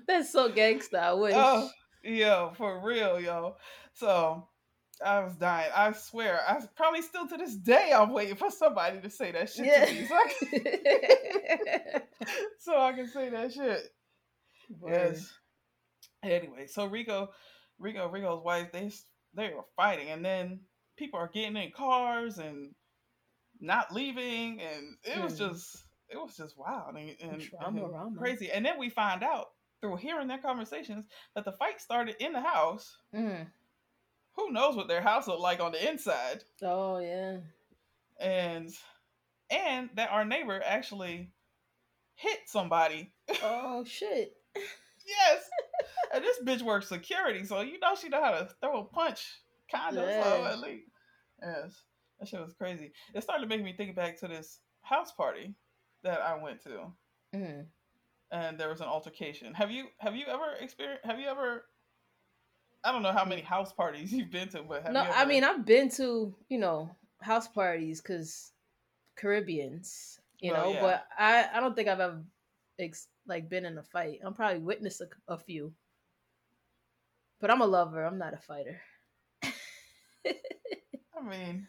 [0.06, 0.98] That's so gangsta.
[0.98, 1.34] I wish.
[1.36, 1.70] oh,
[2.02, 3.56] yo, for real, yo.
[3.94, 4.46] So
[5.04, 5.70] I was dying.
[5.74, 9.50] I swear, I probably still to this day I'm waiting for somebody to say that
[9.50, 9.84] shit Yeah.
[9.84, 12.02] to me, so I, can,
[12.58, 13.82] so I can say that shit.
[14.80, 14.92] Word.
[14.92, 15.32] Yes.
[16.22, 17.30] Anyway, so Rico,
[17.78, 18.90] Rico, Rico's wife, they
[19.34, 20.60] they were fighting, and then
[20.98, 22.74] people are getting in cars and
[23.60, 25.48] not leaving, and it was Hmm.
[25.48, 28.50] just it was just wild and, and, and crazy.
[28.50, 29.46] And then we find out
[29.80, 32.96] through hearing their conversations that the fight started in the house.
[33.14, 33.46] Mm.
[34.36, 37.38] Who knows what their house looked like on the inside, Oh yeah.
[38.20, 38.70] and
[39.50, 41.30] and that our neighbor actually
[42.14, 44.32] hit somebody Oh shit.
[45.06, 45.42] Yes.
[46.14, 49.26] and this bitch works security, so you know she know how to throw a punch,
[49.70, 50.04] kind of.
[50.08, 50.84] So at least,
[51.42, 51.82] yes,
[52.18, 52.92] that shit was crazy.
[53.14, 55.54] It started making me think back to this house party
[56.02, 56.92] that I went to,
[57.34, 57.66] Mm.
[58.30, 59.54] and there was an altercation.
[59.54, 61.04] Have you have you ever experienced?
[61.04, 61.64] Have you ever?
[62.84, 65.24] I don't know how many house parties you've been to, but have No, you I
[65.24, 68.52] mean I've been to you know house parties because
[69.16, 70.80] Caribbeans, you Well, know, yeah.
[70.80, 72.22] but I I don't think I've ever
[72.78, 74.20] ex- like been in a fight.
[74.24, 75.74] I'm probably witnessed a, a few,
[77.40, 78.04] but I'm a lover.
[78.04, 78.80] I'm not a fighter.
[81.18, 81.68] I mean,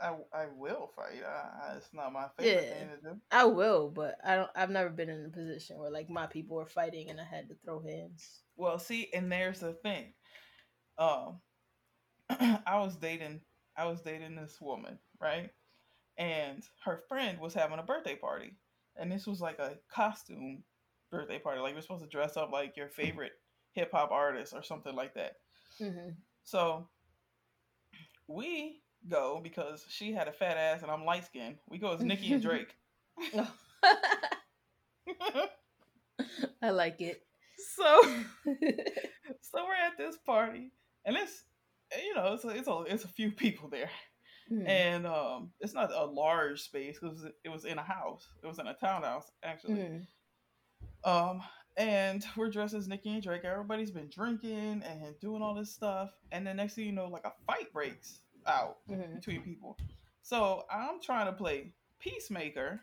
[0.00, 1.22] I I will fight.
[1.24, 2.68] I, I, it's not my favorite Yeah.
[2.68, 3.20] thing to do.
[3.30, 4.50] I will, but I don't.
[4.54, 7.48] I've never been in a position where like my people were fighting and I had
[7.48, 8.44] to throw hands.
[8.56, 10.14] Well, see, and there's the thing.
[10.98, 11.42] Um,
[12.30, 13.42] I was dating,
[13.76, 15.52] I was dating this woman, right?
[16.18, 18.58] And her friend was having a birthday party,
[18.96, 20.64] and this was like a costume
[21.10, 21.60] birthday party.
[21.60, 23.34] Like you're supposed to dress up like your favorite
[23.72, 25.36] hip hop artist or something like that.
[25.78, 26.88] hmm So
[28.28, 31.56] we go because she had a fat ass and I'm light skinned.
[31.68, 32.74] We go as Nicki and Drake.
[36.62, 37.22] I like it.
[37.76, 38.00] so
[38.44, 40.72] so we're at this party,
[41.04, 41.44] and it's
[42.02, 43.90] you know it's a, it's a it's a few people there,
[44.50, 44.68] Mhm.
[44.68, 48.26] and um it's not a large space because it was in a house.
[48.42, 49.74] It was in a townhouse actually.
[49.74, 50.06] Mhm.
[51.04, 51.42] Um,
[51.76, 53.44] and we're dressed as Nicki and Drake.
[53.44, 57.24] Everybody's been drinking and doing all this stuff, and then next thing you know, like
[57.24, 59.14] a fight breaks out Mhm.
[59.14, 59.76] between people.
[60.22, 62.80] So I'm trying to play peacemaker,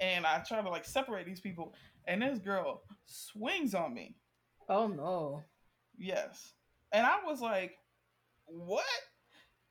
[0.00, 1.74] and I try to like separate these people,
[2.06, 4.16] and this girl swings on me.
[4.68, 5.42] Oh no.
[5.98, 6.54] Yes.
[6.92, 7.78] And I was like,
[8.46, 8.84] what?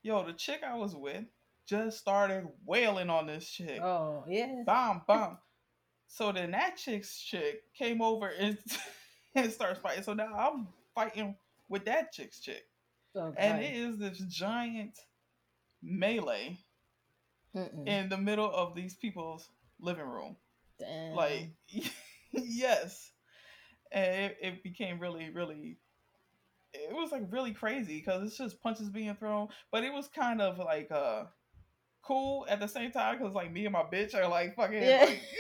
[0.04, 1.26] Yo, the chick I was with
[1.66, 3.82] just started wailing on this chick.
[3.82, 4.64] Oh yeah.
[4.66, 5.40] Bomb, bomb.
[6.08, 8.58] So then that chick's chick came over and,
[9.36, 10.04] and starts fighting.
[10.04, 11.36] So now I'm fighting
[11.70, 12.64] with that chick's chick.
[13.16, 14.98] Oh, And it is this giant
[15.82, 16.58] melee
[17.56, 17.88] Mm-mm.
[17.88, 19.48] in the middle of these people's
[19.80, 20.36] living room.
[20.80, 21.16] Damn.
[21.16, 21.50] Like,
[22.34, 23.12] yes.
[23.92, 25.78] And it, it became really, really,
[26.74, 29.48] it was like really crazy because it's just punches being thrown.
[29.72, 31.24] But it was kind of like uh
[32.02, 34.84] cool at the same time because like me and my bitch are like fucking.
[34.84, 35.06] Yeah.
[35.08, 35.22] like-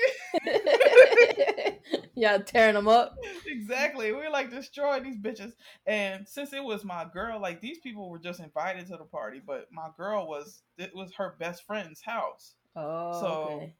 [2.15, 3.17] yeah, tearing them up.
[3.45, 4.11] exactly.
[4.13, 5.53] We like destroying these bitches.
[5.85, 9.41] And since it was my girl, like these people were just invited to the party,
[9.45, 12.55] but my girl was, it was her best friend's house.
[12.75, 13.73] Oh, So, okay.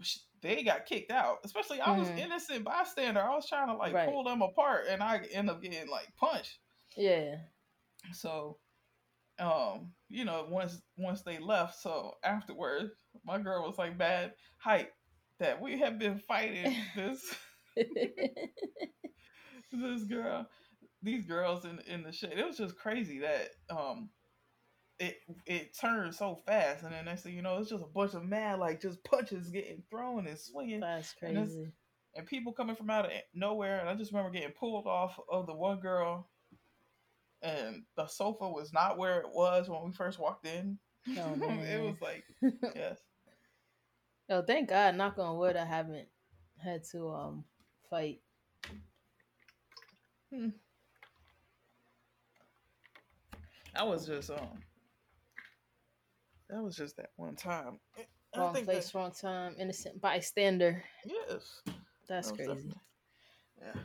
[0.00, 1.38] sh- they got kicked out.
[1.44, 2.18] Especially I was Mhm.
[2.18, 3.20] innocent bystander.
[3.20, 4.08] I was trying to like Right.
[4.08, 6.58] pull them apart, and I end up getting like punched.
[6.96, 7.36] Yeah.
[8.12, 8.58] So
[9.40, 12.90] um, you know, once once they left, so afterwards,
[13.24, 14.92] my girl was like bad hype
[15.38, 17.34] that we have been fighting this
[19.72, 20.46] this girl,
[21.02, 22.38] these girls in in the shade.
[22.38, 24.10] It was just crazy that um
[24.98, 28.14] it it turned so fast, and then next thing you know, it's just a bunch
[28.14, 30.80] of mad like just punches getting thrown and swinging.
[30.80, 31.72] That's And, crazy.
[32.14, 33.80] and people coming from out of nowhere.
[33.80, 36.28] And I just remember getting pulled off of the one girl,
[37.42, 40.78] and the sofa was not where it was when we first walked in.
[41.16, 42.24] Oh, it was like
[42.74, 42.98] yes,
[44.28, 46.08] Yo, thank God, knock on wood, I haven't
[46.62, 47.44] had to um
[47.90, 48.20] fight.
[53.76, 54.62] I was just um,
[56.50, 57.78] that was just that one time.
[58.34, 60.82] I Wrong think place, that- wrong time, innocent bystander.
[61.04, 61.62] yes,
[62.08, 62.52] That's That crazy.
[62.54, 62.80] definitely-
[63.60, 63.80] Yeah,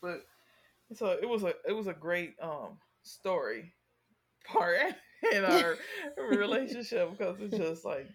[0.00, 0.26] but
[0.94, 3.74] so it was a it was a great um story
[4.44, 4.78] part
[5.32, 5.76] in our
[6.16, 8.06] relationship because it's just like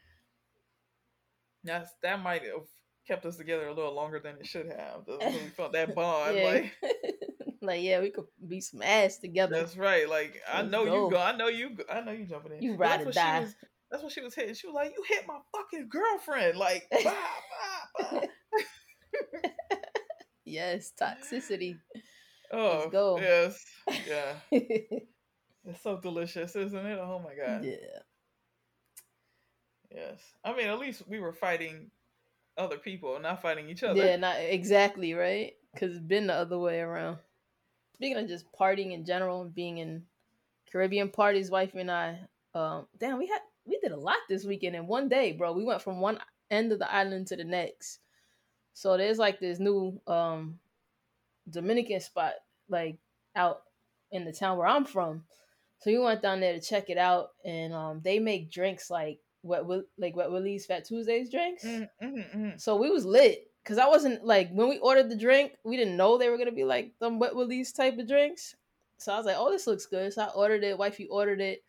[1.63, 2.67] that's that might have
[3.07, 5.01] kept us together a little longer than it should have.
[5.07, 6.37] We felt that bond.
[6.37, 6.43] yeah.
[6.45, 6.73] Like
[7.61, 9.55] like, yeah, we could be some ass together.
[9.55, 10.09] that's right.
[10.09, 11.05] Like I Let's know go.
[11.05, 11.17] you go.
[11.17, 11.75] I know you.
[11.75, 12.63] Go, I know you jumping in.
[12.63, 13.39] You ride or what die.
[13.39, 13.55] She was,
[13.89, 14.55] that's what she was hitting.
[14.55, 17.13] She was like, "You hit my fucking girlfriend!" Like, bah,
[17.99, 18.21] bah, bah.
[20.45, 21.77] yes, toxicity.
[22.53, 23.19] oh, go.
[23.19, 23.63] yes,
[24.07, 24.33] yeah.
[25.63, 26.99] It's so delicious, isn't it?
[26.99, 27.63] Oh my god.
[27.63, 27.75] Yeah.
[29.93, 30.19] Yes.
[30.43, 31.91] I mean, at least we were fighting
[32.57, 34.03] other people, not fighting each other.
[34.03, 35.53] Yeah, not exactly, right?
[35.73, 37.17] Because it's been the other way around.
[37.95, 40.03] Speaking of just partying in general, and being in
[40.71, 42.19] Caribbean parties, wife and I,
[42.53, 45.53] um, damn, we had we did a lot this weekend in one day, bro.
[45.53, 47.99] We went from one end of the island to the next.
[48.73, 50.59] So there's like this new um
[51.49, 52.33] Dominican spot
[52.69, 52.97] like
[53.35, 53.61] out
[54.11, 55.23] in the town where I'm from.
[55.79, 59.19] So we went down there to check it out, and um, they make drinks like
[59.43, 61.63] wet Will- like wet Willie's Fat Tuesdays drinks.
[61.63, 62.62] Mm, mm, mm.
[62.62, 65.97] So we was lit because I wasn't like when we ordered the drink, we didn't
[65.97, 68.56] know they were gonna be like them wet willies type of drinks.
[68.97, 70.13] So I was like, oh, this looks good.
[70.13, 70.77] So I ordered it.
[70.77, 71.63] Wifey ordered it,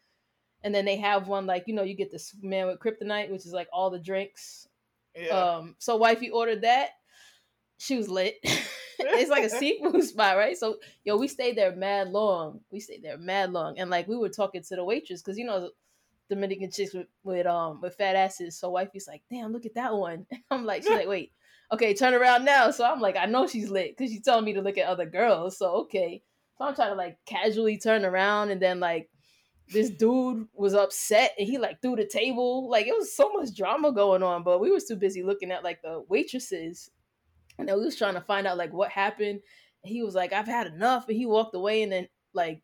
[0.62, 3.46] and then they have one like you know you get this man with kryptonite, which
[3.46, 4.68] is like all the drinks.
[5.16, 5.28] Yeah.
[5.28, 6.90] Um, so wifey ordered that.
[7.78, 8.36] She was lit.
[8.98, 10.56] it's like a seafood spot, right?
[10.56, 12.60] So yo, we stayed there mad long.
[12.70, 15.46] We stayed there mad long, and like we were talking to the waitress because you
[15.46, 15.70] know
[16.32, 18.58] Dominican chicks with, with um with fat asses.
[18.58, 20.26] So wifey's like, damn, look at that one.
[20.50, 21.32] I'm like, she's like, wait,
[21.72, 22.70] okay, turn around now.
[22.70, 25.06] So I'm like, I know she's lit because she's telling me to look at other
[25.06, 25.58] girls.
[25.58, 26.22] So okay,
[26.56, 29.10] so I'm trying to like casually turn around, and then like
[29.68, 32.68] this dude was upset and he like threw the table.
[32.68, 35.64] Like it was so much drama going on, but we was too busy looking at
[35.64, 36.90] like the waitresses.
[37.58, 39.40] And then we was trying to find out like what happened.
[39.84, 41.08] And he was like, I've had enough.
[41.08, 42.62] And he walked away and then like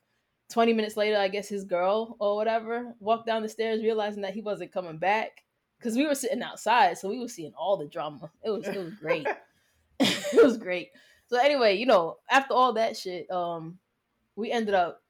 [0.50, 4.34] 20 minutes later, I guess his girl or whatever walked down the stairs realizing that
[4.34, 5.44] he wasn't coming back.
[5.80, 8.32] Cause we were sitting outside, so we were seeing all the drama.
[8.42, 9.28] It was it was great.
[10.00, 10.88] it was great.
[11.28, 13.78] So anyway, you know, after all that shit, um,
[14.34, 15.02] we ended up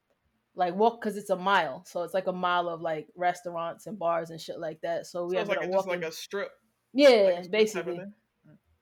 [0.54, 3.98] like walk because it's a mile, so it's like a mile of like restaurants and
[3.98, 5.06] bars and shit like that.
[5.06, 6.02] So we so it's ended like up just walking.
[6.02, 6.50] like a strip.
[6.92, 8.00] yeah, like a strip type of basically.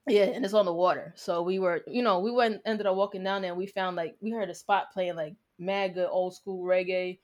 [0.07, 1.13] Yeah, and it's on the water.
[1.15, 3.95] So we were, you know, we went ended up walking down there and we found
[3.95, 7.19] like we heard a spot playing like mad good old school reggae,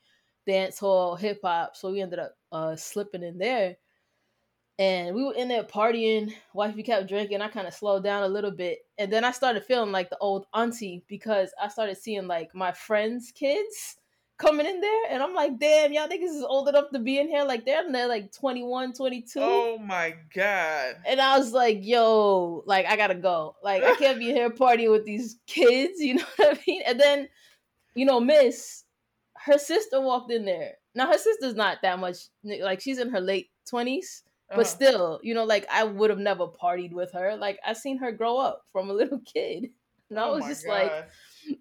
[0.47, 1.75] dance hall, hip hop.
[1.75, 3.77] So we ended up uh slipping in there.
[4.79, 6.33] And we were in there partying.
[6.53, 7.41] Wifey kept drinking.
[7.41, 8.79] I kind of slowed down a little bit.
[8.97, 12.71] And then I started feeling like the old auntie because I started seeing like my
[12.71, 13.97] friends' kids
[14.37, 15.03] coming in there.
[15.09, 17.43] And I'm like, damn, y'all niggas is old enough to be in here.
[17.43, 19.39] Like they're in there like 21, 22.
[19.39, 20.95] Oh my god.
[21.05, 23.55] And I was like, yo, like I gotta go.
[23.63, 26.81] Like I can't be here partying with these kids, you know what I mean?
[26.85, 27.29] And then,
[27.95, 28.83] you know, Miss,
[29.45, 30.73] her sister walked in there.
[30.95, 34.23] Now her sister's not that much like she's in her late twenties,
[34.55, 34.75] but Uh-huh.
[34.75, 37.35] still, you know, like I would have never partied with her.
[37.35, 39.69] Like I seen her grow up from a little kid.
[40.09, 40.91] And I Oh was just like,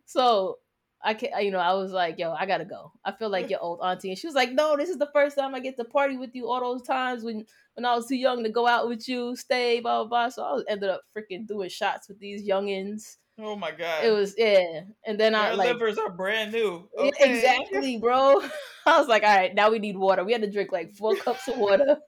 [0.04, 0.58] so
[1.04, 2.92] I can't, you know, I was like, yo, I gotta go.
[3.04, 4.10] I feel like your old auntie.
[4.10, 6.30] And she was like, no, this is the first time I get to party with
[6.34, 9.34] you all those times when when I was too young to go out with you,
[9.36, 10.28] stay, blah blah blah.
[10.28, 13.16] So I was, ended up freaking doing shots with these youngins.
[13.38, 14.04] Oh my god.
[14.04, 14.82] It was yeah.
[15.06, 16.88] And then I like livers are brand new.
[16.98, 17.10] Okay.
[17.36, 18.40] exactly, bro.
[18.86, 20.24] I was like, all right, now we need water.
[20.24, 21.98] We had to drink like four cups of water.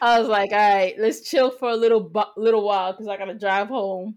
[0.00, 3.16] I was like, all right, let's chill for a little bu- little while because I
[3.16, 4.16] gotta drive home.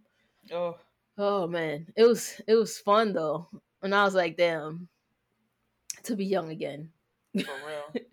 [0.51, 0.77] Oh,
[1.17, 3.47] Oh man, it was it was fun though,
[3.83, 4.87] and I was like, damn,
[6.03, 6.89] to be young again.
[7.33, 7.93] for real.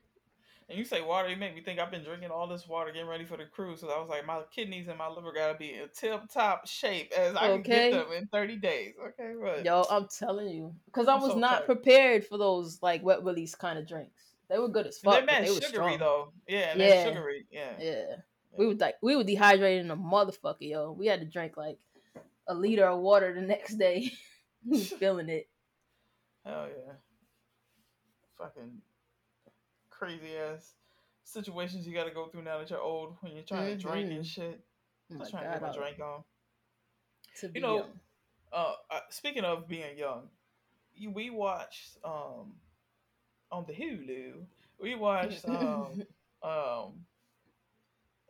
[0.71, 3.09] And you say water, you make me think I've been drinking all this water getting
[3.09, 3.81] ready for the cruise.
[3.81, 7.11] So I was like, my kidneys and my liver gotta be in tip top shape
[7.17, 8.93] as I can get them in 30 days.
[9.03, 11.67] Okay, but Yo, I'm telling you, because I was so not tight.
[11.67, 14.23] prepared for those like wet release kind of drinks.
[14.51, 15.99] They were good as fuck, they're but mad they were sugary strong.
[15.99, 16.33] though.
[16.47, 17.05] Yeah, and Yeah.
[17.05, 17.47] sugary.
[17.51, 17.73] Yeah.
[17.81, 18.05] Yeah,
[18.59, 20.93] we were like we were dehydrated in a motherfucker, yo.
[20.93, 21.79] We had to drink like
[22.47, 24.11] a liter of water the next day.
[24.99, 25.49] Feeling it.
[26.45, 26.93] Hell yeah.
[28.37, 28.83] Fucking
[29.99, 30.75] crazy ass
[31.25, 34.27] situations you gotta go through now that you're old when you're trying to drink and
[34.27, 34.61] shit.
[35.11, 36.25] Oh my Just trying God, to get my drink on.
[37.41, 37.91] to be know, young.
[38.53, 38.73] Uh,
[39.11, 40.29] speaking of being young,
[40.95, 42.55] you, we watched um
[43.51, 44.45] on the Hulu.
[44.81, 46.03] We watched um
[46.43, 47.05] um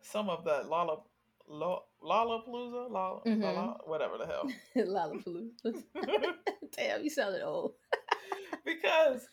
[0.02, 1.04] some of that Lo-
[2.02, 3.42] Lollapalooza, Lolla, Mhm.
[3.42, 4.50] Lolla, whatever the hell.
[4.76, 5.82] Lollapalooza.
[6.76, 7.74] Damn, you sounded old.
[8.64, 9.26] because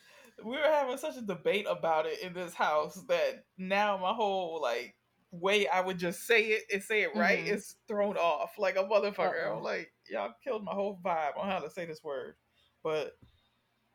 [0.44, 4.60] we were having such a debate about it in this house that now my whole
[4.60, 4.94] like
[5.30, 7.52] way I would just say it and say it right Mhm.
[7.54, 9.46] is thrown off like a motherfucker.
[9.46, 9.56] Uh-oh.
[9.56, 12.36] I'm like, y'all killed my whole vibe on how to say this word.
[12.82, 13.16] But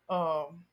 [0.09, 0.65] um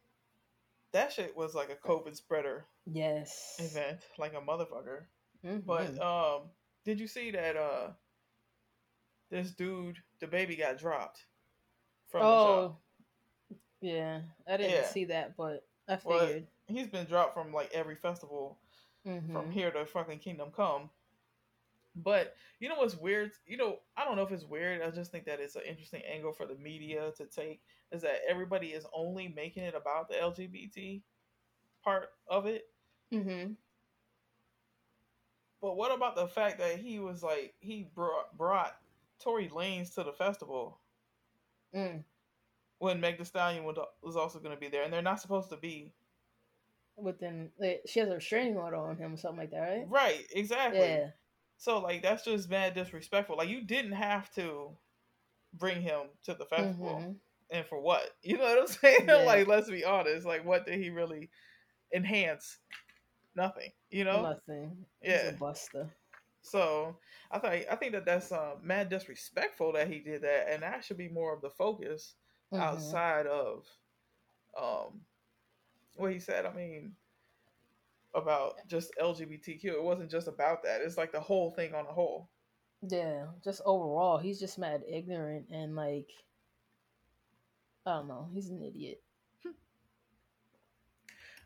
[0.92, 3.56] that shit was like a COVID spreader Yes.
[3.58, 5.04] event, like a motherfucker.
[5.44, 5.64] Mhm.
[5.66, 6.50] But um
[6.84, 7.90] did you see that uh
[9.30, 11.26] this dude, DaBaby got dropped
[12.08, 12.80] from the oh, shop?
[13.80, 14.86] Yeah, I didn't Yeah.
[14.86, 16.46] see that, but I Well, figured.
[16.66, 18.58] He's been dropped from like every festival
[19.06, 19.32] Mhm.
[19.32, 20.90] from here to fucking Kingdom Come.
[21.94, 23.32] But you know what's weird?
[23.46, 24.82] You know, I don't know if it's weird.
[24.82, 28.20] I just think that it's an interesting angle for the media to take is that
[28.28, 31.02] everybody is only making it about the LGBT
[31.82, 32.70] part of it.
[33.10, 33.56] Mhm.
[35.60, 38.80] But what about the fact that he was like he brought brought
[39.18, 40.80] Tory Lanez to the festival
[41.74, 42.04] Mm.
[42.78, 45.56] When Meg Thee Stallion was also going to be there, and they're not supposed to
[45.56, 45.92] be.
[46.96, 47.50] Within,
[47.86, 49.86] she has a restraining order on him or something like that, right?
[49.88, 50.80] Right, exactly.
[50.80, 51.10] Yeah.
[51.58, 53.36] So like that's just mad disrespectful.
[53.36, 54.70] Like you didn't have to
[55.54, 57.02] bring him to the festival.
[57.04, 57.16] Mhm.
[57.50, 58.10] And for what?
[58.22, 59.04] You know what I'm saying?
[59.08, 59.16] Yeah.
[59.24, 60.24] like let's be honest.
[60.26, 61.30] Like what did he really
[61.92, 62.58] enhance?
[63.34, 63.70] Nothing.
[63.90, 64.22] You know?
[64.22, 64.84] Nothing.
[65.02, 65.32] Yeah.
[65.32, 65.90] buster.
[66.42, 66.96] So
[67.30, 70.84] I think I think that that's uh, mad disrespectful that he did that, and that
[70.84, 72.14] should be more of the focus
[72.52, 72.60] Mhm.
[72.60, 73.66] outside of
[74.56, 75.04] um
[75.96, 76.46] what he said.
[76.46, 76.96] I mean
[78.14, 79.64] about just LGBTQ.
[79.64, 80.80] It wasn't just about that.
[80.80, 82.30] It's like the whole thing on the whole.
[82.82, 86.10] Yeah, just overall, he's just mad ignorant and like,
[87.84, 89.02] I don't know, he's an idiot.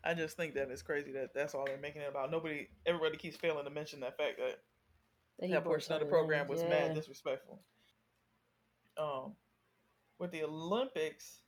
[0.04, 2.30] I just think that it's crazy that that's all they're making it about.
[2.30, 4.58] Nobody, everybody keeps failing to mention that fact that
[5.40, 6.68] That, that portion of the program was yeah.
[6.68, 7.60] mad disrespectful.
[8.98, 9.34] Um,
[10.22, 11.40] with the Olympics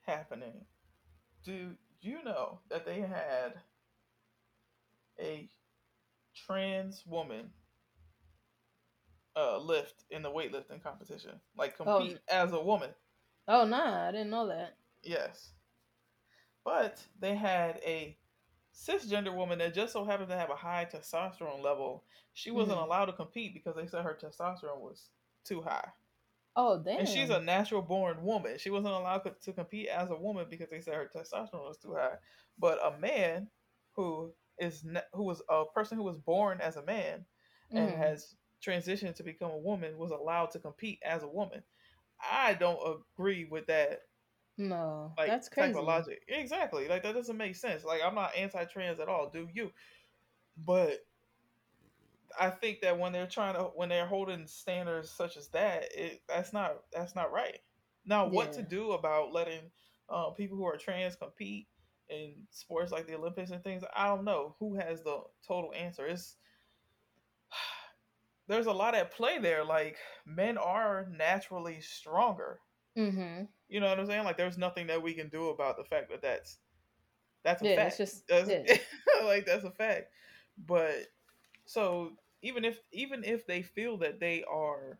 [0.00, 0.66] happening,
[1.44, 3.54] do you know that they had
[5.20, 5.48] a
[6.34, 7.52] trans woman
[9.36, 12.08] uh lift in the weightlifting competition, like Oh.
[12.08, 12.90] compete as a woman?
[13.46, 14.76] Oh nah, I didn't know that.
[15.02, 15.52] Yes.
[16.64, 18.18] But they had a
[18.74, 22.04] cisgender woman that just so happened to have a high testosterone level.
[22.32, 22.80] She wasn't Mhm.
[22.80, 25.10] allowed to compete because they said her testosterone was
[25.44, 25.92] too high.
[26.56, 26.98] Oh damn.
[26.98, 28.58] And she's a natural born woman.
[28.58, 31.78] She wasn't allowed co- to compete as a woman because they said her testosterone was
[31.78, 32.18] too high.
[32.58, 33.50] But a man
[33.92, 37.26] who is who was a person who was born as a man
[37.74, 37.96] and Mhm.
[37.96, 41.64] has transitioned to become a woman was allowed to compete as a woman.
[42.20, 44.02] I don't agree with that
[44.56, 45.74] no, like that's type crazy.
[45.74, 46.24] logic.
[46.28, 46.88] Exactly.
[46.88, 47.84] Like that doesn't make sense.
[47.84, 49.30] Like I'm not anti-trans at all.
[49.30, 49.72] Do you?
[50.56, 51.00] But
[52.38, 56.22] I think that when they're trying to when they're holding standards such as that, it
[56.28, 57.58] that's not that's not right.
[58.04, 59.70] Now, what to do about letting
[60.08, 61.68] uh, people who are trans compete
[62.08, 63.84] in sports like the Olympics and things?
[63.94, 64.56] I don't know.
[64.58, 66.06] Who has the total answer?
[66.06, 66.36] It's
[68.48, 69.64] there's a lot at play there.
[69.64, 72.58] Like men are naturally stronger.
[72.96, 73.44] Mm-hmm.
[73.68, 74.24] You know what I'm saying?
[74.24, 76.58] Like, there's nothing that we can do about the fact that that's
[77.42, 77.88] that's a Yeah, fact.
[77.88, 79.24] it's just That's- yeah.
[79.24, 80.08] like that's a fact.
[80.58, 81.06] But
[81.64, 82.12] so
[82.42, 84.98] even if even if they feel that they are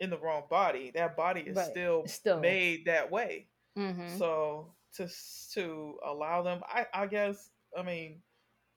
[0.00, 1.66] in the wrong body, that body is Right.
[1.66, 3.48] still, still- made that way.
[3.76, 4.16] Mm-hmm.
[4.16, 5.08] So to
[5.54, 8.22] to allow them, I I guess I mean,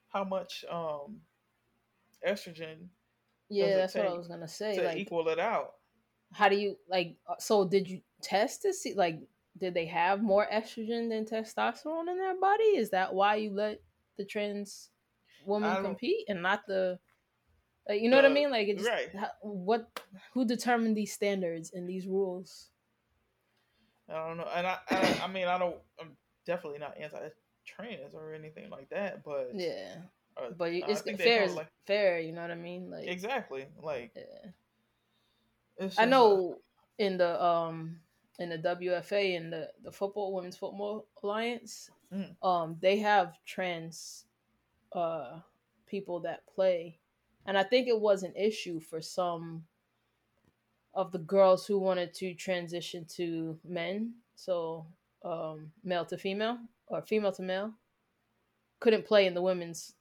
[0.10, 1.22] how much um
[2.28, 2.88] estrogen
[3.50, 4.76] yeah, it that's what I was gonna say.
[4.78, 5.74] to like, equal it out?
[6.34, 7.18] how do you like?
[7.28, 9.20] uh, So, did you test to see like?
[9.58, 12.64] Did they have more estrogen than testosterone in their body?
[12.64, 13.82] Is that why you let
[14.18, 14.90] the trans
[15.46, 16.98] woman compete and not the?
[17.90, 18.52] Like, you know what I mean?
[18.52, 19.10] Like, it just, right.
[19.42, 19.90] what?
[20.34, 22.70] Who determined these standards and these rules?
[24.10, 25.78] I don't know, and I, I, I mean, I don't.
[26.00, 26.12] I'm
[26.46, 29.96] definitely not anti-trans or anything like that, but Yeah.
[30.38, 31.44] Uh, but it's fair.
[31.44, 32.90] is like- fair, you know what I mean?
[32.90, 33.66] Like, exactly.
[33.82, 34.52] Like yeah.
[35.78, 36.58] it's I know
[36.98, 38.00] in the um
[38.40, 42.36] in the WFA and the the football women's football alliance, Mm.
[42.44, 44.26] um they have trans
[44.94, 45.40] uh
[45.86, 46.98] people that play,
[47.46, 49.64] and I think it was an issue for some
[50.94, 54.86] of the girls who wanted to transition to men, so
[55.24, 57.74] um male to female or female to male,
[58.80, 59.94] couldn't play in the women's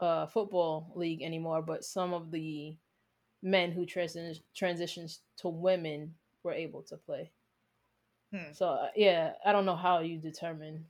[0.00, 2.76] uh football league anymore, but some of the
[3.42, 7.30] men who transi- transitions to women were able to play.
[8.32, 8.52] Hmm.
[8.52, 10.84] So uh, yeah, I don't know how you determine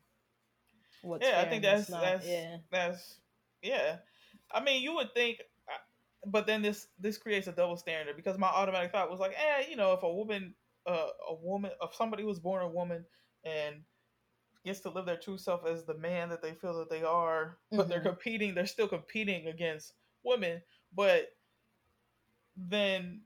[1.03, 2.03] what's yeah, I think that's not.
[2.03, 3.16] that's yeah, that's
[3.62, 3.97] yeah.
[4.53, 5.39] I mean, you would think,
[6.27, 9.66] but then this this creates a double standard because my automatic thought was like, eh,
[9.68, 10.55] you know, if a woman,
[10.87, 13.07] uh, a woman, if somebody was born a woman
[13.45, 13.85] and
[14.64, 17.59] gets to live their true self as the man that they feel that they are,
[17.77, 18.03] but they're Mhm.
[18.03, 19.95] competing, they're still competing against
[20.25, 20.62] women,
[20.93, 21.31] but
[22.57, 23.23] then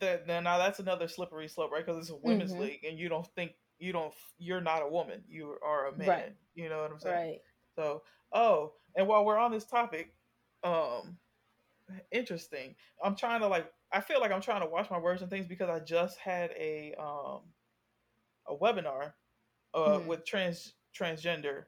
[0.00, 1.84] that then now that's another slippery slope, right?
[1.84, 2.58] Because it's a women's Mhm.
[2.58, 6.22] league, and you don't think you don't you're not a woman, you are a man.
[6.22, 6.36] Right.
[6.54, 7.20] You know what I'm saying?
[7.20, 7.40] right.
[7.76, 10.14] So, oh, and while we're on this topic,
[10.62, 11.18] um,
[12.10, 12.76] interesting.
[13.02, 15.46] I'm trying to like, I feel like I'm trying to watch my words and things
[15.46, 17.54] because I just had a um
[18.46, 19.14] a webinar
[19.74, 20.06] uh Hmm.
[20.06, 21.66] with trans transgender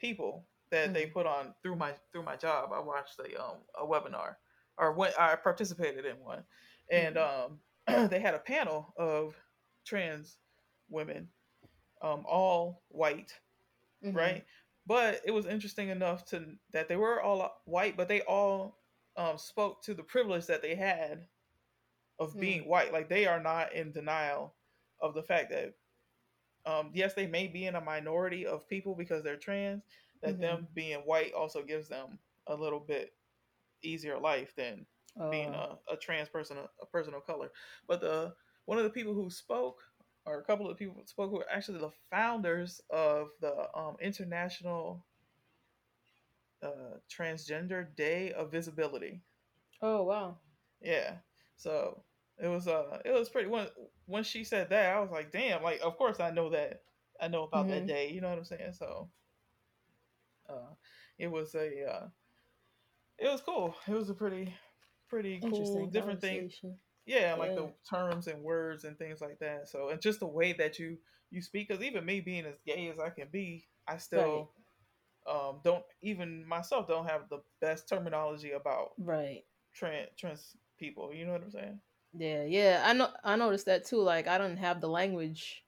[0.00, 1.10] people that they Mhm.
[1.10, 2.72] put on through my through my job.
[2.72, 4.36] I watched a um a webinar
[4.78, 6.46] or when I participated in one,
[6.90, 9.36] and um they had a panel of
[9.86, 10.38] trans
[10.88, 11.32] women,
[12.02, 13.40] um all white
[14.00, 14.14] Mhm.
[14.14, 14.46] right?
[14.86, 18.83] But it was interesting enough to that they were all white, but they all
[19.16, 21.26] um, spoke to the privilege that they had
[22.18, 22.92] of being white.
[22.92, 24.54] Like they are not in denial
[25.00, 25.74] of the fact that
[26.66, 29.82] um, yes, they may be in a minority of people because they're trans.
[30.22, 30.40] That Mhm.
[30.40, 33.14] them being white also gives them a little bit
[33.82, 34.86] easier life than
[35.30, 37.52] being Uh, a, a trans person, a, a person of color.
[37.86, 38.34] But the
[38.66, 39.82] one of the people who spoke,
[40.26, 45.04] or a couple of people who spoke, were actually the founders of the um, International
[46.64, 49.22] uh, Transgender Day of Visibility.
[49.82, 50.38] oh wow.
[50.80, 51.16] Yeah,
[51.56, 52.04] so
[52.38, 53.68] it was uh it was pretty when
[54.06, 56.82] when she said that I was like damn like of course I know that
[57.20, 57.88] I know about that Mhm.
[57.88, 59.10] day you know what I'm saying so
[60.48, 60.74] uh
[61.18, 62.08] it was a uh
[63.18, 64.54] it was cool it was a pretty
[65.08, 66.50] pretty cool different thing
[67.06, 67.62] yeah like Yeah.
[67.62, 70.98] the terms and words and things like that so and just the way that you
[71.30, 74.52] you speak because even me being as gay as i can be i still
[75.26, 79.44] um don't even myself don't have the best terminology about Right.
[79.74, 81.80] trans trans people you know what i'm saying
[82.16, 82.82] Yeah, yeah.
[82.86, 84.00] I know I noticed that too.
[84.00, 85.64] Like I don't have the language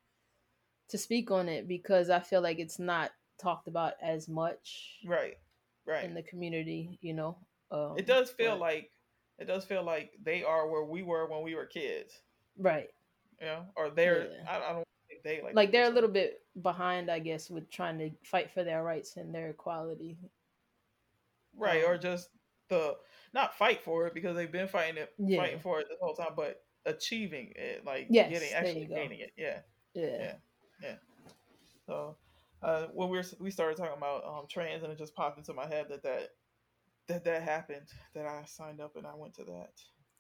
[0.90, 5.36] to speak on it because I feel like it's not talked about as much right
[5.86, 7.36] right in the community, you know.
[7.72, 8.90] Um, it does feel but- like
[9.38, 12.12] it does feel like they are where we were when we were kids
[12.58, 12.88] right.
[13.40, 14.46] you know or they're Yeah.
[14.48, 17.70] I, I don't think they like Like they're a little bit behind, I guess, with
[17.70, 20.18] trying to fight for their rights and their equality.
[21.56, 22.30] right um, or just
[22.68, 22.96] the
[23.32, 25.38] not fight for it because they've been fighting it Yeah.
[25.38, 29.32] fighting for it this whole time but achieving it like Yes, getting actually gaining it
[29.36, 29.60] yeah
[29.94, 30.34] Yeah.
[30.82, 30.96] Yeah.
[31.86, 32.16] so
[32.62, 35.52] uh when we were we started talking about um trans and it just popped into
[35.54, 36.30] my head that that
[37.08, 39.72] that that happened that i signed up and i went to that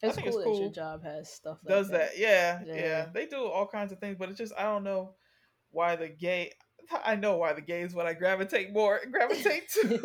[0.02, 2.76] It's think cool it's that your job has stuff like does that, Yeah, Yeah.
[2.76, 5.14] yeah they do all kinds of things but it's just i don't know
[5.76, 6.50] why the gay
[7.04, 10.00] i know why the gay is what i gravitate more gravitate to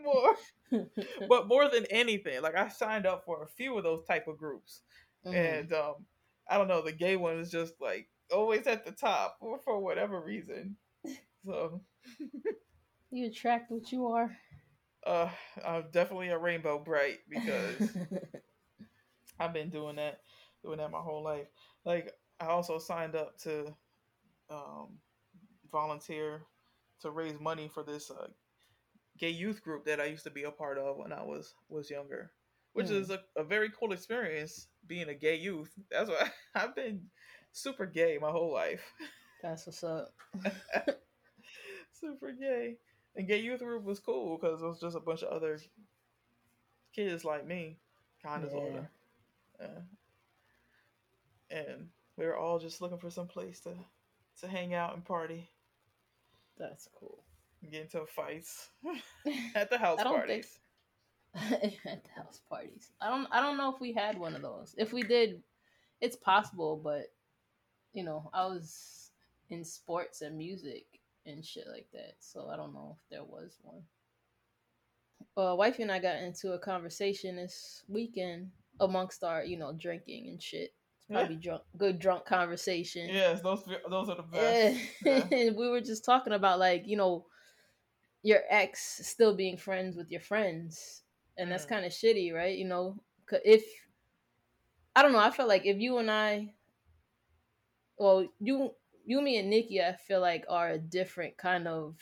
[0.04, 0.36] more
[1.28, 4.38] but more than anything like i signed up for a few of those type of
[4.38, 4.82] groups
[5.26, 5.34] Mhm.
[5.60, 5.94] and um
[6.48, 9.80] i don't know the gay one is just like always at the top or for
[9.80, 10.76] whatever reason
[11.44, 11.80] so
[13.10, 14.36] you attract what you are.
[15.06, 15.28] uh
[15.66, 17.96] i'm definitely a rainbow bright because
[19.40, 20.20] i've been doing that
[20.62, 21.46] doing that my whole life
[21.84, 23.74] like i also signed up to
[24.50, 24.98] um
[25.70, 26.42] volunteer
[27.00, 28.26] to raise money for this uh
[29.18, 31.90] gay youth group that i used to be a part of when i was was
[31.90, 32.30] younger
[32.72, 32.92] which Hmm.
[32.92, 37.02] is a, a very cool experience being a gay youth that's why i've been
[37.52, 38.92] super gay my whole life
[39.42, 40.12] That's what's up.
[41.92, 42.76] super gay.
[43.16, 45.58] And gay youth group was cool because it was just a bunch of other
[46.94, 47.78] kids like me,
[48.22, 48.58] kind of Yeah.
[48.60, 48.90] older.
[49.60, 49.80] Yeah.
[51.50, 53.74] And we were all just looking for some place to
[54.40, 55.48] to hang out and party
[56.58, 57.24] That's cool.
[57.62, 58.68] and get into fights
[59.54, 60.58] at the house don't think- parties.
[61.84, 62.90] At the house parties.
[63.02, 64.74] I don't I don't know if we had one of those.
[64.78, 65.42] If we did,
[66.00, 67.12] it's possible, but
[67.92, 69.10] you know, I was
[69.50, 70.86] in sports and music
[71.26, 72.14] and shit like that.
[72.18, 73.82] So I don't know if there was one.
[75.36, 80.28] uh, wifey and I got into a conversation this weekend amongst our, you know, drinking
[80.28, 80.72] and shit.
[81.10, 83.08] Probably drunk, good drunk conversation.
[83.08, 84.76] Yes, those those are the best.
[85.04, 85.24] Yeah.
[85.32, 87.26] and we were just talking about like, you know,
[88.22, 91.02] your ex still being friends with your friends,
[91.38, 91.68] and that's Mm.
[91.68, 92.56] kind of shitty, right?
[92.58, 92.96] You know,
[93.44, 93.64] if
[94.94, 96.52] I don't know, I feel like if you and I,
[97.96, 98.72] well, you,
[99.06, 101.96] you, me, and Nikki, I feel like are a different kind of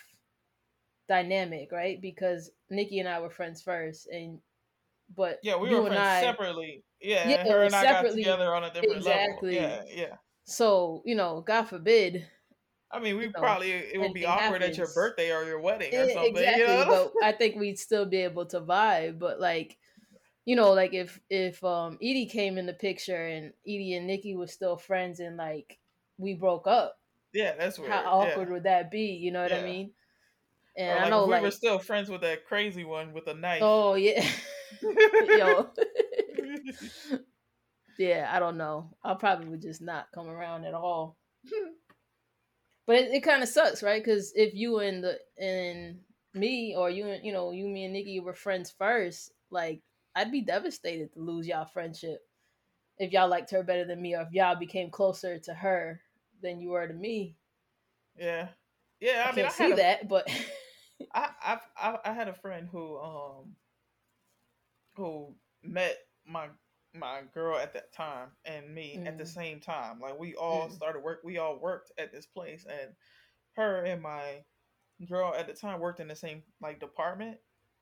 [1.09, 2.01] dynamic, right?
[2.01, 4.41] Because Nikki and I were friends first, and
[5.15, 6.85] but Yeah, we were friends I, separately.
[7.01, 9.59] Yeah, Yeah, and her and I got together on a different Exactly.
[9.59, 9.84] level.
[9.88, 10.16] Yeah, yeah.
[10.44, 12.28] so you know, God forbid,
[12.90, 15.61] I mean, we You know, probably it would be awkward at your birthday or your
[15.61, 16.36] wedding or Eh, something.
[16.36, 16.78] exactly.
[16.78, 17.12] You know?
[17.18, 19.18] But I think we'd still be able to vibe.
[19.18, 19.78] But like,
[20.44, 24.36] you know, like if if um Edie came in the picture and Edie and Nikki
[24.36, 25.80] were still friends and like
[26.18, 27.01] we broke up,
[27.32, 27.92] yeah, that's weird.
[27.92, 29.12] how awkward would that be?
[29.14, 29.94] You know what I mean?
[30.76, 33.34] And Or I know, we like, were still friends with that crazy one with a
[33.34, 33.62] knife.
[33.62, 34.26] oh yeah,
[35.28, 35.72] yo,
[37.99, 38.31] yeah.
[38.33, 38.91] I don't know.
[39.05, 41.17] I'll probably would just not come around at all.
[42.87, 44.03] But it, it kind of sucks, right?
[44.03, 45.99] Because if you and the and
[46.35, 49.81] me or you and you know you me and Nikki were friends first, like
[50.15, 52.21] I'd be devastated to lose y'all friendship
[52.99, 56.01] if y'all liked her better than me, or if y'all became closer to her
[56.43, 57.37] than you were to me.
[58.19, 58.49] yeah,
[59.01, 59.25] yeah.
[59.27, 60.31] I, I, mean, can't I see a, that, but
[61.15, 63.57] I, I've, I, I had a friend who um
[64.97, 65.97] who met
[66.27, 66.49] my
[66.95, 69.27] my girl at that time and me at the Mm.
[69.27, 70.01] same time.
[70.01, 70.72] Like we all Mm.
[70.72, 71.20] started work.
[71.24, 72.95] We all worked at this place, and
[73.57, 74.45] her and my
[75.09, 77.39] girl at the time worked in the same like department,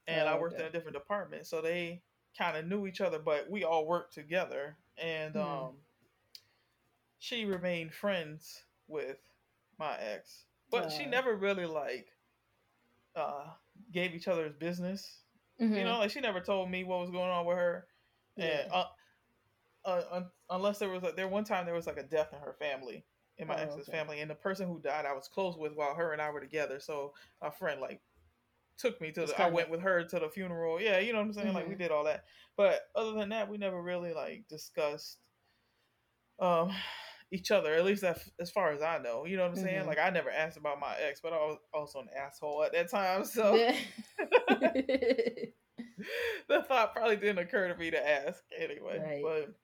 [0.07, 1.47] and Oh, I worked in a different department.
[1.47, 2.03] So they
[2.39, 4.77] kind of knew each other, but we all worked together.
[4.99, 5.37] And Mm.
[5.37, 5.85] um,
[7.19, 9.19] she remained friends with
[9.79, 11.07] my ex, but she Oh.
[11.07, 12.09] never really like
[13.17, 13.51] uh
[13.93, 15.23] gave each other's business.
[15.61, 15.77] Mhm.
[15.77, 17.89] You know, like she never told me what was going on with her.
[18.37, 18.69] Yeah.
[18.73, 18.85] uh,
[19.85, 22.55] uh, unless there was like there one time there was like a death in her
[22.55, 23.05] family,
[23.39, 23.93] in my Oh, ex's okay.
[23.93, 26.41] family, and the person who died I was close with while her and I were
[26.41, 26.81] together.
[26.81, 28.03] So a friend like
[28.79, 29.41] took me to It's the.
[29.41, 30.81] I went with her to the funeral.
[30.81, 31.55] Yeah, you know what I'm saying.
[31.55, 31.79] Like we Mhm.
[31.79, 32.25] did all that,
[32.57, 35.19] but other than that, we never really like discussed
[36.39, 36.73] um
[37.31, 37.75] each other.
[37.75, 39.25] At least that, as far as I know.
[39.25, 39.87] You know what I'm saying.
[39.87, 39.87] Mhm.
[39.87, 42.91] Like I never asked about my ex, but I was also an asshole at that
[42.91, 43.25] time.
[43.25, 43.77] So Yeah.
[46.49, 49.01] the thought probably didn't occur to me to ask anyway.
[49.05, 49.23] Right.
[49.23, 49.55] But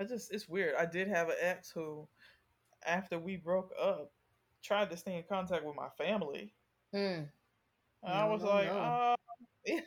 [0.00, 0.74] I just it's weird.
[0.78, 2.06] I did have an ex who,
[2.86, 4.10] after we broke up,
[4.62, 6.52] tried to stay in contact with my family.
[6.94, 7.26] Mm.
[8.02, 8.78] And I was no, like, no.
[8.78, 9.16] uh,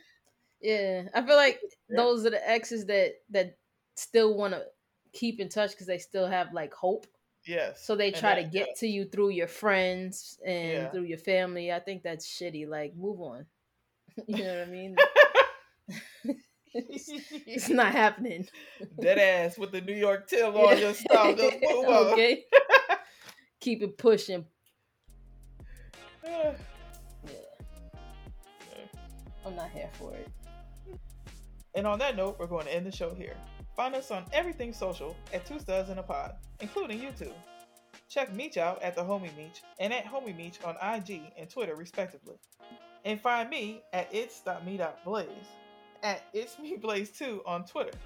[0.60, 1.96] Yeah, I feel like Yeah.
[1.96, 3.56] those are the exes that that
[3.96, 4.64] still want to
[5.12, 7.06] keep in touch because they still have like hope.
[7.44, 7.84] yes.
[7.84, 10.90] So they try to that- get to you through your friends and Yeah.
[10.90, 11.72] through your family.
[11.72, 12.68] I think that's shitty.
[12.68, 13.46] Like, move on.
[14.26, 14.96] you know what I mean?
[16.74, 17.10] It's,
[17.46, 18.46] it's not happening.
[19.00, 21.36] Dead ass with the New York Tim on your stuff.
[21.36, 22.12] Just move on.
[22.12, 22.44] okay.
[23.60, 24.44] Keep it pushing.
[26.24, 26.54] Yeah.
[29.46, 30.28] I'm not here for it.
[31.74, 33.36] And on that note, we're going to end the show here.
[33.76, 37.32] Find us on everything social at Two Studs in a Pod, including YouTube.
[38.08, 41.76] Check Meech out at the Homie Meech and at Homie Meech on IG and Twitter,
[41.76, 42.36] respectively.
[43.04, 45.28] And find me at its.me.blaze,
[46.08, 47.96] at it's me blaze 2 on Twitter.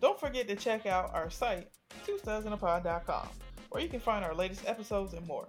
[0.00, 1.68] Don't forget to check out our site,
[2.06, 3.28] twostudsinapod.com,
[3.68, 5.48] where you can find our latest episodes and more.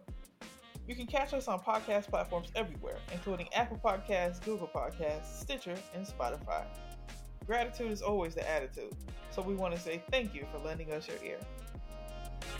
[0.85, 6.05] You can catch us on podcast platforms everywhere, including Apple Podcasts, Google Podcasts, Stitcher, and
[6.05, 6.65] Spotify.
[7.45, 8.93] Gratitude is always the attitude,
[9.31, 11.39] so we want to say thank you for lending us your ear.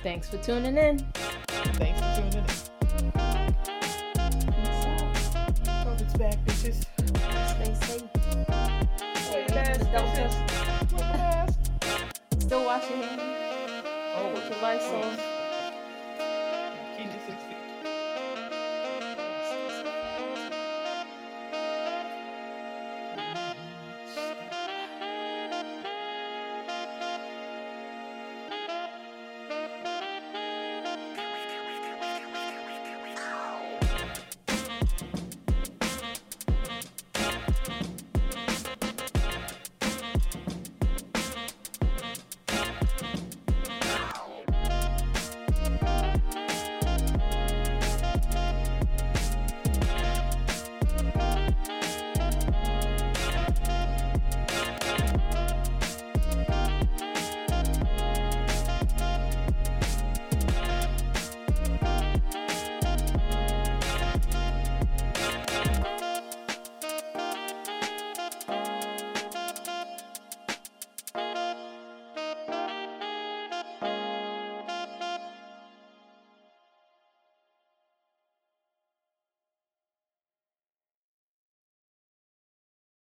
[0.02, 1.00] Thanks for tuning in.
[1.76, 2.46] Thanks for tuning in.
[5.66, 7.03] COVID's back, bitches.
[10.18, 10.92] Your mask, Don't bitches.
[10.92, 11.60] Your mask.
[12.40, 13.22] Still wash your hands.
[14.16, 15.33] Oh, Put your Lysol.